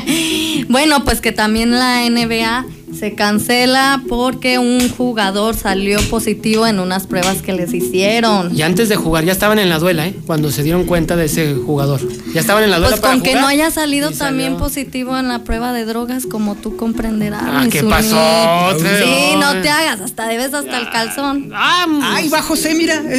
[0.68, 2.66] Bueno, pues que también la NBA
[3.00, 8.56] se cancela porque un jugador salió positivo en unas pruebas que les hicieron.
[8.56, 10.16] Y antes de jugar, ya estaban en la duela, ¿eh?
[10.28, 12.02] Cuando se dieron cuenta de ese jugador.
[12.34, 13.42] Ya estaban en la duela Pues para con que jugar.
[13.44, 14.60] no haya salido también salió.
[14.66, 17.42] positivo en la prueba de drogas, como tú comprenderás.
[17.46, 18.78] Ah, mi ¿qué pasó?
[18.78, 21.52] Sí, no te hagas, hasta debes hasta el calzón.
[21.56, 23.02] Ay, va José, mira.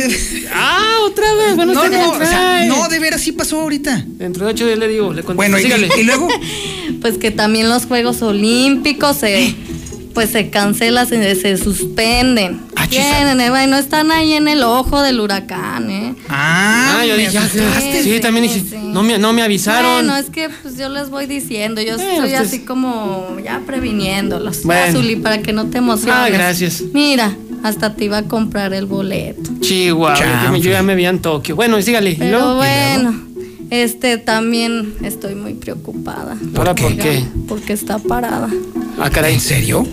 [0.52, 1.56] Ah, otra vez.
[1.56, 4.04] Bueno, no, usted no, o sea, no, de veras sí pasó ahorita.
[4.06, 5.34] Dentro de ocho días le digo, le contesto.
[5.36, 5.88] Bueno, y, Sígale.
[5.98, 6.28] y luego,
[7.00, 9.54] Pues que también los Juegos Olímpicos se
[10.14, 12.60] pues se cancelan, se, se suspenden.
[12.88, 16.14] Tienen, eh, bueno, están ahí en el ojo del huracán, ¿eh?
[16.28, 18.02] Ah, yo dije, ya, asustaste.
[18.02, 19.92] sí, también dije, no me, no me avisaron.
[20.06, 24.64] Bueno, es que pues yo les voy diciendo, yo estoy ustedes- así como ya previniéndolos.
[24.64, 24.82] Bueno.
[24.98, 26.14] Azuli, para que no te emociones.
[26.16, 26.82] Ah, gracias.
[26.92, 29.50] Mira, hasta te iba a comprar el boleto.
[29.60, 31.54] Chihuahua, yo ya me vi en Tokio.
[31.54, 32.10] Bueno, sígale.
[32.10, 32.56] ¿y Pero luego?
[32.56, 33.22] bueno,
[33.70, 36.36] este también estoy muy preocupada.
[36.56, 37.24] ¿Ahora por qué?
[37.48, 38.48] Porque está parada.
[38.98, 39.34] Ah, caray.
[39.34, 39.86] ¿En serio?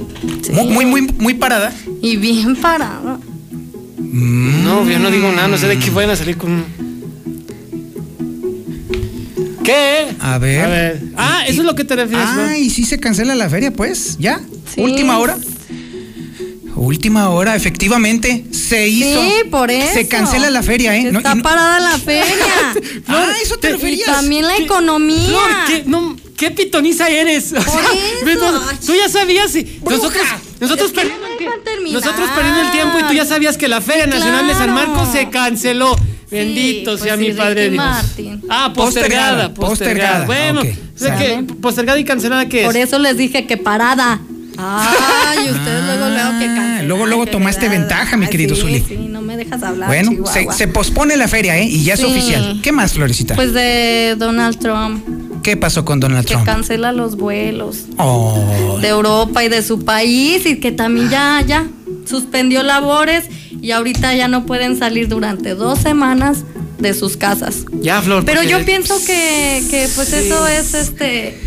[0.52, 1.74] Muy, muy, muy, muy parada.
[2.02, 3.20] Y bien parada.
[3.98, 6.64] No, yo no digo nada, no sé de qué vayan a salir con.
[9.64, 10.08] ¿Qué?
[10.20, 10.66] A ver.
[10.66, 11.04] A ver.
[11.16, 12.42] Ah, eso es lo que te refieres, ¿no?
[12.42, 14.42] Ah, y sí se cancela la feria, pues, ¿ya?
[14.74, 14.82] Sí.
[14.82, 15.38] Última hora.
[16.78, 19.22] Última hora, efectivamente, se hizo.
[19.22, 19.94] Sí, por eso.
[19.94, 21.12] Se cancela la feria, ¿eh?
[21.12, 22.24] No, Está y no- parada la feria.
[23.08, 24.06] ah, eso te y referías.
[24.06, 25.28] también la economía.
[25.28, 27.54] Flor, ¿qué, no, ¿qué pitoniza eres?
[27.58, 27.82] O sea,
[28.26, 30.24] ve, no, tú ya sabías y nosotros,
[30.60, 31.56] nosotros perdiendo el tiempo.
[31.92, 34.72] Nosotros perdiendo el tiempo y tú ya sabías que la Feria Nacional de San.
[34.72, 35.96] Marcos se canceló.
[36.30, 37.86] Bendito pues sea sí, mi Padre Ricky Dios.
[37.86, 38.42] Martin.
[38.50, 40.26] Ah, Postergada, postergada, postergada.
[40.26, 41.26] Bueno, Ok, o sea sale.
[41.48, 42.66] que postergada y cancelada qué es?
[42.66, 44.20] Por eso les dije que parada.
[44.58, 46.78] Ay, ustedes luego luego que cancelan.
[46.80, 47.80] Ah, luego, luego que tomaste verdad.
[47.80, 48.84] ventaja, mi Ay, querido sí, Zuli.
[48.88, 49.88] Sí, no me dejas hablar.
[49.88, 50.12] Bueno,
[50.54, 51.66] se, pospone la feria, ¿eh?
[51.66, 52.06] Y ya es Sí.
[52.06, 52.60] oficial.
[52.64, 53.36] ¿Qué más, Florecita?
[53.36, 55.04] Pues de Donald Trump,
[55.44, 56.46] ¿Qué pasó con Donald que Trump?
[56.46, 58.78] cancela los vuelos Oh.
[58.82, 61.68] de Europa y de su país y que también ya, ya
[62.06, 63.26] suspendió labores
[63.62, 66.44] y ahorita ya no pueden salir durante dos semanas
[66.80, 67.66] de sus casas.
[67.82, 68.24] Ya, Flor.
[68.26, 71.40] Pero yo pienso que, que pues eso es este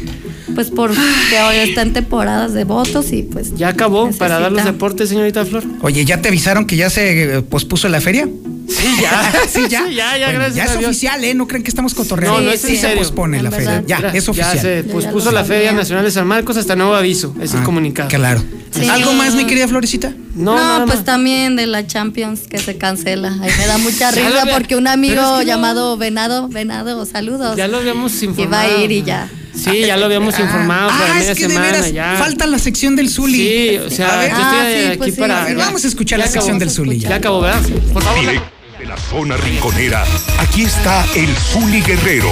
[0.69, 4.65] pues porque ahora está en temporadas de votos y pues Ya acabó para dar los
[4.65, 5.65] deportes, señorita Flor.
[5.83, 8.29] Oye, ¿ya te avisaron que ya se eh, pospuso la feria?
[8.69, 9.33] Sí, ya.
[9.49, 9.85] sí, ya.
[9.89, 10.91] Sí, ya, ya, Bueno, gracias ya a es Dios.
[10.91, 11.35] oficial, ¿eh?
[11.35, 12.39] No creen que estamos cotorreando.
[12.41, 12.99] No, no es sí en se serio.
[12.99, 13.81] pospone En la verdad.
[13.83, 13.99] feria.
[14.01, 14.55] Ya, es oficial.
[14.55, 15.73] Ya se pospuso la Feria.
[15.73, 17.35] Nacional de San Marcos hasta nuevo aviso.
[17.43, 18.09] Es Ah, el comunicado.
[18.09, 18.43] Claro.
[18.71, 18.89] Sí.
[18.89, 20.11] ¿Algo más, mi querida Florecita?
[20.37, 23.33] No, No, nada pues también de la Champions que se cancela.
[23.43, 27.57] Ahí me da mucha risa porque un amigo es que no- llamado Venado, Venado, saludos.
[27.57, 28.77] Ya lo habíamos Iba informado.
[28.79, 29.29] a ir y ya.
[29.55, 30.89] Sí, ya lo habíamos informado.
[30.91, 32.17] para Ah, media es que de veras ya.
[32.19, 33.37] falta la sección del Zuli.
[33.37, 34.31] Sí, o sea, A ver.
[34.31, 35.21] yo Ah, estoy sí, aquí pues sí.
[35.21, 35.43] para.
[35.43, 36.99] A ver, vamos a escuchar la sección del Zuli.
[36.99, 37.15] Ya Ya.
[37.17, 37.61] acabó, ¿verdad?
[37.93, 38.21] Por favor.
[38.21, 40.05] Directo de la zona rinconera,
[40.39, 42.31] aquí está el Zuli Guerrero,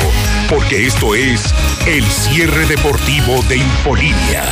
[0.48, 1.42] porque esto es
[1.86, 4.44] el cierre deportivo de Infolinia.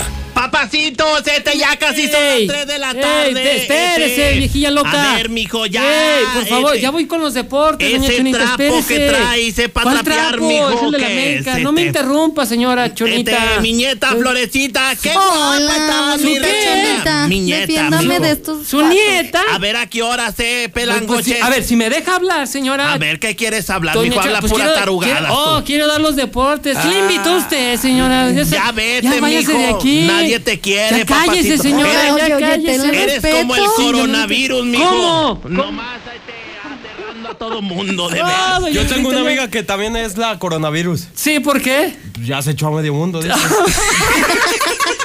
[0.57, 3.57] Papá papacito, este ya casi son las 3 de la tarde.
[3.57, 4.39] espérese, este.
[4.39, 5.13] viejilla loca.
[5.13, 5.83] A ver, mijo, ya.
[5.83, 6.83] Ey, por favor, este.
[6.83, 8.95] ya voy con los deportes, doña Ese Chonita, trapo espérese.
[8.97, 10.49] que trae, sepa ¿Cuál trapear, trapo?
[10.49, 11.57] mijo, Es el de la ¿qué América.
[11.59, 13.33] es, No me interrumpa, señora Chonita.
[13.33, 17.27] Este, mi nieta Florecita, qué Hola, guapa estaba ¿su mi qué?
[17.29, 17.91] Mi nieta,
[18.21, 19.43] de estos ¿Su nieta?
[19.53, 22.47] A ver a qué hora se pelan Pues, sí, a ver, si me deja hablar,
[22.47, 22.93] señora.
[22.95, 23.95] A ver, ¿qué quieres hablar?
[23.95, 25.19] Doña Mijo, habla pues pura quiero- tarugada.
[25.29, 26.79] quiero- oh, quiero dar los deportes.
[26.79, 28.31] ¿Quién le invitó usted, señora?
[28.31, 29.53] Ya, se- vete, mijo.
[29.53, 30.07] de aquí.
[30.07, 31.63] Nadie te quiere, Ya cállese, papacito.
[31.63, 31.91] señora.
[31.91, 33.03] Eres- ya Oye, oye, cállese.
[33.03, 35.41] Eres como el coronavirus, mijo.
[35.43, 35.49] ¿Cómo?
[35.49, 40.17] No más aterrando a todo mundo, de doña Yo tengo una amiga que también es
[40.17, 41.09] la coronavirus.
[41.15, 41.97] Sí, ¿por qué?
[42.25, 43.21] Ya se echó a medio mundo.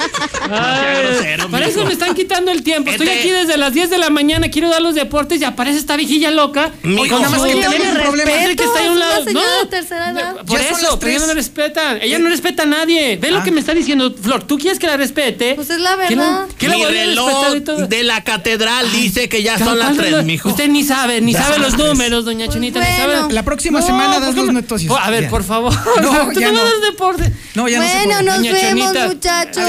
[0.50, 1.80] Ay, grosero, para mijo.
[1.80, 2.92] eso me están quitando el tiempo.
[2.92, 4.50] Estoy Este- aquí desde las 10 de la mañana.
[4.50, 6.72] Quiero dar los deportes y aparece esta viejilla loca.
[6.84, 8.32] Mijo, Oiga, nada más que tiene un problema.
[8.32, 9.24] respeto, que está ahí a un lado.
[9.24, 10.36] señora No, de tercera edad.
[10.46, 11.98] por Ya eso, pero ella no respeta.
[11.98, 13.18] Ella no respeta a nadie.
[13.18, 14.44] ¿Ve lo que me está diciendo, Flor?
[14.44, 15.56] ¿Tú quieres que la respete?
[15.56, 16.46] Pues es la ¿Qué la- verdad.
[16.58, 17.88] ¿Qué Mi reloj respetar y todo?
[17.88, 20.26] de la catedral dice que ya son las ¿Cuál tres, reloj?
[20.26, 20.50] mijo.
[20.50, 22.72] Usted ni sabe, ni sabe los números, doña bueno.
[22.98, 23.34] sabe.
[23.34, 24.94] La próxima semana ¿por das los noticias.
[25.02, 25.74] A ver, por favor.
[26.02, 26.64] No, Tú ya me no.
[26.64, 27.32] das deporte.
[27.56, 29.64] No, ya no se Bueno, nos vemos, muchachos.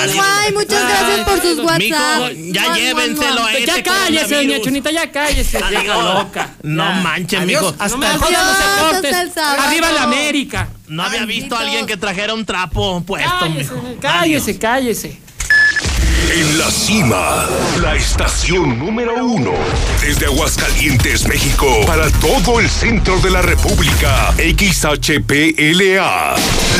[0.00, 0.24] Adiós.
[0.28, 2.32] Ay, muchas gracias por sus WhatsApp.
[2.52, 4.60] ya llévenselo a este Ya cállese, doña.
[4.60, 5.58] Chonita, ya cállese.
[5.70, 6.50] Vieja loca.
[6.62, 6.90] No Ya.
[7.02, 7.74] manches, mijo.
[7.78, 8.06] hasta No.
[8.06, 9.62] Hasta el sábado.
[9.62, 10.68] Arriba la América.
[10.88, 13.96] No había visto a alguien que trajera un trapo puesto, Cállese, mijo.
[14.00, 15.20] cállese, cállese.
[16.32, 17.46] En la cima,
[17.80, 19.52] la estación número uno.
[20.00, 24.32] Desde Aguascalientes, México, para todo el centro de la República.
[24.36, 26.34] XHPLA.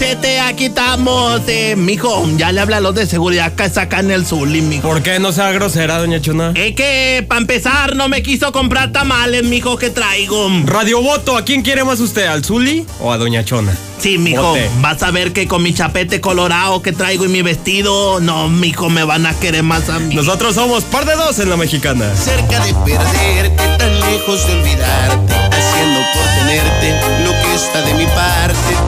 [0.00, 1.40] Este, aquí estamos.
[1.48, 4.88] Eh, mijo, ya le habla a los de seguridad que sacan el Zuli, mijo.
[4.88, 6.52] ¿Por qué no sea grosera, doña Chona?
[6.54, 10.48] Es que, para empezar, no me quiso comprar tamales, mijo, que traigo.
[10.64, 12.26] Radio Voto, ¿a quién quiere más usted?
[12.26, 13.76] ¿Al Zuli o a doña Chona?
[13.98, 14.70] Sí, mijo, Vote.
[14.80, 18.88] vas a ver que con mi chapete colorado que traigo y mi vestido, no, mijo,
[18.90, 20.14] me van a querer más a mí.
[20.14, 22.14] Nosotros somos par de dos en la mexicana.
[22.16, 28.06] cerca de perderte, tan lejos de olvidarte, haciendo por tenerte lo que está de mi
[28.06, 28.87] parte.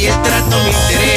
[0.00, 1.07] El trato me interesa.